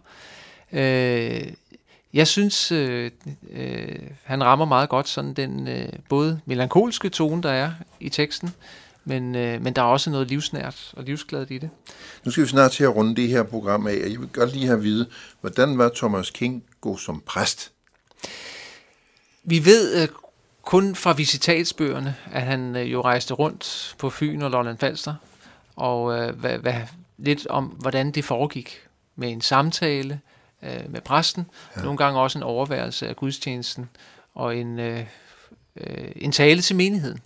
Øh, 0.72 1.46
jeg 2.14 2.26
synes, 2.26 2.72
øh, 2.72 3.10
øh, 3.52 3.98
han 4.22 4.44
rammer 4.44 4.64
meget 4.64 4.88
godt 4.88 5.08
sådan 5.08 5.34
den 5.34 5.68
øh, 5.68 5.88
både 6.08 6.40
melankolske 6.46 7.08
tone, 7.08 7.42
der 7.42 7.50
er 7.50 7.70
i 8.00 8.08
teksten, 8.08 8.54
men, 9.04 9.34
øh, 9.34 9.62
men 9.62 9.72
der 9.72 9.82
er 9.82 9.86
også 9.86 10.10
noget 10.10 10.28
livsnært 10.28 10.92
og 10.96 11.04
livsgladt 11.04 11.50
i 11.50 11.58
det. 11.58 11.70
Nu 12.24 12.30
skal 12.30 12.44
vi 12.44 12.48
snart 12.48 12.70
til 12.70 12.84
at 12.84 12.96
runde 12.96 13.16
det 13.16 13.28
her 13.28 13.42
program 13.42 13.86
af, 13.86 14.00
og 14.04 14.10
jeg 14.10 14.20
vil 14.20 14.28
godt 14.32 14.52
lige 14.52 14.66
have 14.66 14.76
at 14.76 14.84
vide, 14.84 15.06
hvordan 15.40 15.78
var 15.78 15.90
Thomas 15.96 16.30
King 16.30 16.64
god 16.80 16.98
som 16.98 17.22
præst? 17.26 17.73
Vi 19.44 19.64
ved 19.64 20.02
øh, 20.02 20.08
kun 20.62 20.94
fra 20.94 21.12
visitatsbøgerne, 21.12 22.16
at 22.32 22.42
han 22.42 22.76
øh, 22.76 22.92
jo 22.92 23.00
rejste 23.00 23.34
rundt 23.34 23.94
på 23.98 24.10
Fyn 24.10 24.42
og 24.42 24.50
Lolland 24.50 24.78
Falster, 24.78 25.14
og 25.76 26.18
øh, 26.18 26.38
hvad, 26.38 26.58
hvad, 26.58 26.74
lidt 27.18 27.46
om, 27.46 27.64
hvordan 27.64 28.10
det 28.10 28.24
foregik 28.24 28.80
med 29.16 29.32
en 29.32 29.40
samtale 29.40 30.20
øh, 30.62 30.92
med 30.92 31.00
præsten, 31.00 31.46
ja. 31.76 31.82
nogle 31.82 31.96
gange 31.96 32.20
også 32.20 32.38
en 32.38 32.42
overværelse 32.42 33.08
af 33.08 33.16
gudstjenesten, 33.16 33.88
og 34.34 34.56
en, 34.56 34.78
øh, 34.78 35.06
øh, 35.76 36.08
en 36.16 36.32
tale 36.32 36.60
til 36.62 36.76
menigheden. 36.76 37.20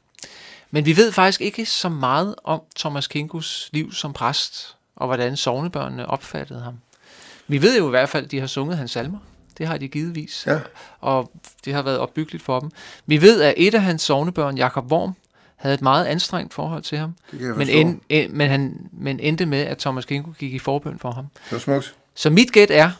Men 0.71 0.87
vi 0.87 0.97
ved 0.97 1.13
faktisk 1.13 1.41
ikke 1.41 1.67
så 1.67 1.89
meget 1.89 2.35
om 2.45 2.63
Thomas 2.77 3.07
Kinkus 3.07 3.71
liv 3.73 3.93
som 3.93 4.13
præst, 4.13 4.77
og 4.97 5.07
hvordan 5.07 5.37
sovnebørnene 5.37 6.07
opfattede 6.07 6.61
ham. 6.61 6.79
Vi 7.47 7.63
ved 7.63 7.79
jo 7.79 7.87
i 7.87 7.91
hvert 7.91 8.09
fald, 8.09 8.25
at 8.25 8.31
de 8.31 8.41
har 8.41 8.47
sunget 8.47 8.79
hans 8.79 8.91
salmer. 8.91 9.19
Det 9.59 9.67
har 9.67 9.77
de 9.77 9.89
givetvis. 9.89 10.45
Ja. 10.47 10.61
Og 11.01 11.33
det 11.65 11.75
har 11.75 11.83
været 11.83 11.99
opbyggeligt 11.99 12.45
for 12.45 12.61
dem. 12.61 12.71
Vi 13.07 13.23
ved, 13.23 13.43
at 13.43 13.55
et 13.57 13.75
af 13.75 13.83
hans 13.83 14.03
sovnebørn, 14.03 14.57
Jakob 14.57 14.93
Worm, 14.93 15.15
havde 15.57 15.75
et 15.75 15.83
meget 15.83 16.05
anstrengt 16.05 16.55
forhold 16.55 16.83
til 16.83 16.99
ham. 16.99 17.15
Men, 17.33 17.69
end, 17.69 18.01
end, 18.09 18.33
men, 18.33 18.51
han, 18.51 18.89
men 18.93 19.21
endte 19.21 19.47
med, 19.47 19.59
at 19.59 19.79
Thomas 19.79 20.05
Kinko 20.05 20.31
gik 20.39 20.55
i 20.55 20.59
forbøn 20.59 20.99
for 20.99 21.11
ham. 21.11 21.27
Det 21.45 21.53
var 21.53 21.59
smukt. 21.59 21.95
Så 22.15 22.31
mit 22.31 22.53
gæt 22.53 22.71
er, 22.71 22.91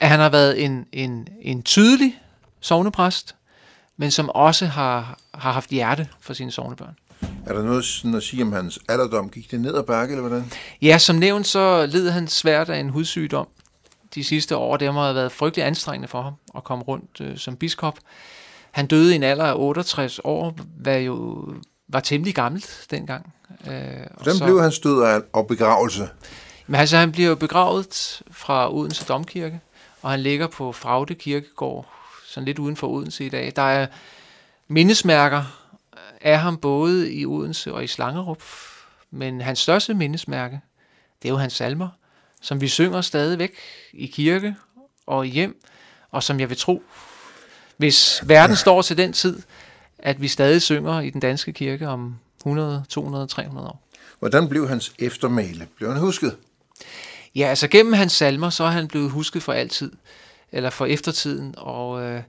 at 0.00 0.08
han 0.08 0.20
har 0.20 0.28
været 0.28 0.64
en, 0.64 0.86
en, 0.92 1.28
en 1.42 1.62
tydelig 1.62 2.20
sovnepræst, 2.60 3.34
men 3.96 4.10
som 4.10 4.28
også 4.28 4.66
har, 4.66 5.18
har 5.34 5.52
haft 5.52 5.70
hjerte 5.70 6.08
for 6.20 6.34
sine 6.34 6.50
sovnebørn. 6.50 6.96
Er 7.46 7.52
der 7.52 7.62
noget 7.62 7.84
sådan 7.84 8.14
at 8.14 8.22
sige 8.22 8.42
om 8.42 8.52
hans 8.52 8.78
alderdom? 8.88 9.30
Gik 9.30 9.50
det 9.50 9.60
ned 9.60 9.74
ad 9.74 9.82
bakke, 9.82 10.12
eller 10.12 10.28
hvordan? 10.28 10.52
Ja, 10.82 10.98
som 10.98 11.16
nævnt, 11.16 11.46
så 11.46 11.86
led 11.86 12.10
han 12.10 12.28
svært 12.28 12.68
af 12.68 12.78
en 12.78 12.88
hudsygdom 12.88 13.48
de 14.14 14.24
sidste 14.24 14.56
år. 14.56 14.76
Det 14.76 14.94
må 14.94 15.02
have 15.02 15.14
været 15.14 15.32
frygtelig 15.32 15.66
anstrengende 15.66 16.08
for 16.08 16.22
ham 16.22 16.34
at 16.56 16.64
komme 16.64 16.84
rundt 16.84 17.20
øh, 17.20 17.38
som 17.38 17.56
biskop. 17.56 17.98
Han 18.70 18.86
døde 18.86 19.12
i 19.12 19.16
en 19.16 19.22
alder 19.22 19.44
af 19.44 19.54
68 19.56 20.20
år, 20.24 20.56
hvad 20.76 21.00
jo 21.00 21.48
var 21.88 22.00
temmelig 22.00 22.34
gammelt 22.34 22.86
dengang. 22.90 23.34
Øh, 23.66 23.72
og 24.14 24.22
Hvordan 24.22 24.40
blev 24.44 24.62
hans 24.62 24.78
død 24.78 25.02
af 25.02 25.20
og 25.32 25.46
begravelse? 25.46 26.08
Men 26.66 26.80
altså, 26.80 26.96
han 26.96 27.12
bliver 27.12 27.28
jo 27.28 27.34
begravet 27.34 28.22
fra 28.30 28.74
Odense 28.74 29.04
Domkirke, 29.04 29.60
og 30.02 30.10
han 30.10 30.20
ligger 30.20 30.46
på 30.46 30.72
Fraude 30.72 31.14
Kirkegård, 31.14 31.86
sådan 32.26 32.44
lidt 32.44 32.58
uden 32.58 32.76
for 32.76 32.88
Odense 32.88 33.26
i 33.26 33.28
dag. 33.28 33.52
Der 33.56 33.62
er 33.62 33.86
mindesmærker 34.68 35.42
af 36.20 36.38
ham 36.38 36.56
både 36.56 37.12
i 37.12 37.26
Odense 37.26 37.74
og 37.74 37.84
i 37.84 37.86
Slangerup, 37.86 38.42
men 39.10 39.40
hans 39.40 39.58
største 39.58 39.94
mindesmærke, 39.94 40.60
det 41.22 41.28
er 41.28 41.32
jo 41.32 41.38
hans 41.38 41.52
salmer, 41.52 41.88
som 42.44 42.60
vi 42.60 42.68
synger 42.68 43.00
stadigvæk 43.00 43.54
i 43.92 44.06
kirke 44.06 44.56
og 45.06 45.26
i 45.26 45.30
hjem, 45.30 45.62
og 46.10 46.22
som 46.22 46.40
jeg 46.40 46.48
vil 46.48 46.56
tro, 46.56 46.82
hvis 47.76 48.22
verden 48.26 48.56
står 48.56 48.82
til 48.82 48.96
den 48.96 49.12
tid, 49.12 49.42
at 49.98 50.20
vi 50.20 50.28
stadig 50.28 50.62
synger 50.62 51.00
i 51.00 51.10
den 51.10 51.20
danske 51.20 51.52
kirke 51.52 51.88
om 51.88 52.14
100, 52.38 52.84
200, 52.88 53.26
300 53.26 53.68
år. 53.68 53.88
Hvordan 54.18 54.48
blev 54.48 54.68
hans 54.68 54.92
eftermæle? 54.98 55.68
Blev 55.76 55.90
han 55.90 56.00
husket? 56.00 56.36
Ja, 57.34 57.46
altså 57.46 57.68
gennem 57.68 57.92
hans 57.92 58.12
salmer, 58.12 58.50
så 58.50 58.64
er 58.64 58.68
han 58.68 58.88
blevet 58.88 59.10
husket 59.10 59.42
for 59.42 59.52
altid, 59.52 59.92
eller 60.52 60.70
for 60.70 60.86
eftertiden, 60.86 61.54
og 61.56 62.02
øh, 62.02 62.22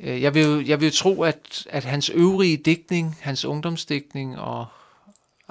øh, 0.00 0.22
jeg, 0.22 0.34
vil, 0.34 0.66
jeg 0.66 0.80
vil 0.80 0.92
tro, 0.92 1.22
at, 1.22 1.66
at 1.70 1.84
hans 1.84 2.10
øvrige 2.14 2.56
digtning, 2.56 3.18
hans 3.20 3.44
ungdomsdigtning 3.44 4.38
og 4.38 4.66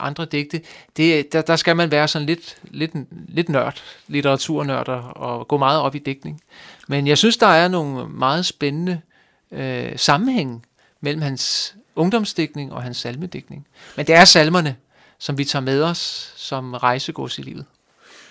andre 0.02 0.26
digte, 0.26 0.62
det, 0.98 1.34
der, 1.34 1.42
der 1.42 1.56
skal 1.56 1.76
man 1.76 1.92
være 1.92 2.08
sådan 2.08 2.26
lidt, 2.26 2.58
lidt, 2.64 2.92
lidt 3.28 3.50
nørd, 3.50 3.82
litteraturnørder, 4.08 4.98
og 4.98 5.48
gå 5.48 5.58
meget 5.58 5.82
op 5.82 5.96
i 5.96 6.00
digtning. 6.00 6.42
Men 6.88 7.08
jeg 7.08 7.18
synes, 7.18 7.38
der 7.38 7.48
er 7.48 7.68
nogle 7.68 8.10
meget 8.10 8.46
spændende 8.46 9.02
øh, 9.52 9.92
sammenhæng 9.96 10.66
mellem 11.02 11.22
hans 11.22 11.76
ungdomsdigtning 11.96 12.74
og 12.74 12.84
hans 12.84 12.98
salmedigtning. 12.98 13.68
Men 13.98 14.08
det 14.08 14.16
er 14.16 14.26
salmerne, 14.26 14.76
som 15.18 15.38
vi 15.38 15.46
tager 15.46 15.64
med 15.64 15.84
os 15.84 16.34
som 16.38 16.74
rejsegods 16.74 17.40
i 17.40 17.42
livet. 17.42 17.66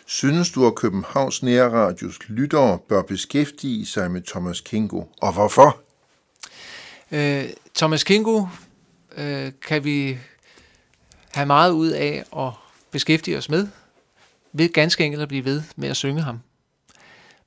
Synes 0.06 0.50
du, 0.50 0.66
at 0.66 0.74
Københavns 0.74 1.42
Nærradios 1.42 2.18
lyttere 2.28 2.78
bør 2.88 3.02
beskæftige 3.02 3.86
sig 3.86 4.10
med 4.10 4.22
Thomas 4.22 4.60
Kingo? 4.60 5.02
Og 5.22 5.32
hvorfor? 5.32 5.80
Øh, 7.10 7.44
Thomas 7.74 8.04
Kingo 8.04 8.46
øh, 9.16 9.52
kan 9.66 9.84
vi 9.84 10.18
have 11.32 11.46
meget 11.46 11.70
ud 11.70 11.88
af 11.88 12.24
at 12.36 12.52
beskæftige 12.90 13.38
os 13.38 13.48
med, 13.48 13.68
ved 14.52 14.72
ganske 14.72 15.04
enkelt 15.04 15.22
at 15.22 15.28
blive 15.28 15.44
ved 15.44 15.62
med 15.76 15.88
at 15.88 15.96
synge 15.96 16.22
ham. 16.22 16.40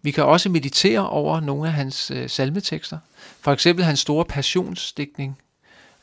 Vi 0.01 0.11
kan 0.11 0.23
også 0.23 0.49
meditere 0.49 1.09
over 1.09 1.39
nogle 1.39 1.67
af 1.67 1.73
hans 1.73 2.11
øh, 2.11 2.29
salmetekster. 2.29 2.97
For 3.41 3.51
eksempel 3.51 3.85
hans 3.85 3.99
store 3.99 4.25
passionsdækning 4.25 5.37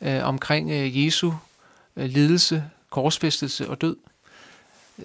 øh, 0.00 0.24
omkring 0.24 0.70
øh, 0.70 1.04
Jesu 1.04 1.32
øh, 1.96 2.04
lidelse, 2.04 2.64
korsfæstelse 2.90 3.68
og 3.68 3.80
død. 3.80 3.96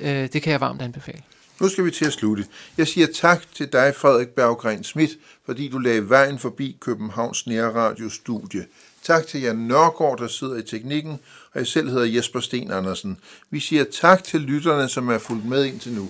Øh, 0.01 0.29
det 0.33 0.41
kan 0.41 0.51
jeg 0.51 0.61
varmt 0.61 0.81
anbefale. 0.81 1.21
Nu 1.61 1.69
skal 1.69 1.85
vi 1.85 1.91
til 1.91 2.05
at 2.05 2.13
slutte. 2.13 2.45
Jeg 2.77 2.87
siger 2.87 3.07
tak 3.13 3.43
til 3.55 3.73
dig, 3.73 3.93
Frederik 3.95 4.27
Berggren 4.27 4.83
Schmidt, 4.83 5.11
fordi 5.45 5.69
du 5.69 5.77
lagde 5.77 6.09
vejen 6.09 6.39
forbi 6.39 6.77
Københavns 6.79 7.47
Nærradio 7.47 8.09
studie. 8.09 8.65
Tak 9.03 9.27
til 9.27 9.41
Jan 9.41 9.55
Nørgaard, 9.55 10.17
der 10.17 10.27
sidder 10.27 10.55
i 10.55 10.61
teknikken, 10.61 11.19
og 11.55 11.59
jeg 11.59 11.67
selv 11.67 11.89
hedder 11.89 12.05
Jesper 12.05 12.39
Sten 12.39 12.71
Andersen. 12.71 13.17
Vi 13.49 13.59
siger 13.59 13.83
tak 13.83 14.23
til 14.23 14.41
lytterne, 14.41 14.89
som 14.89 15.09
er 15.09 15.17
fulgt 15.17 15.45
med 15.45 15.65
indtil 15.65 15.91
nu. 15.91 16.09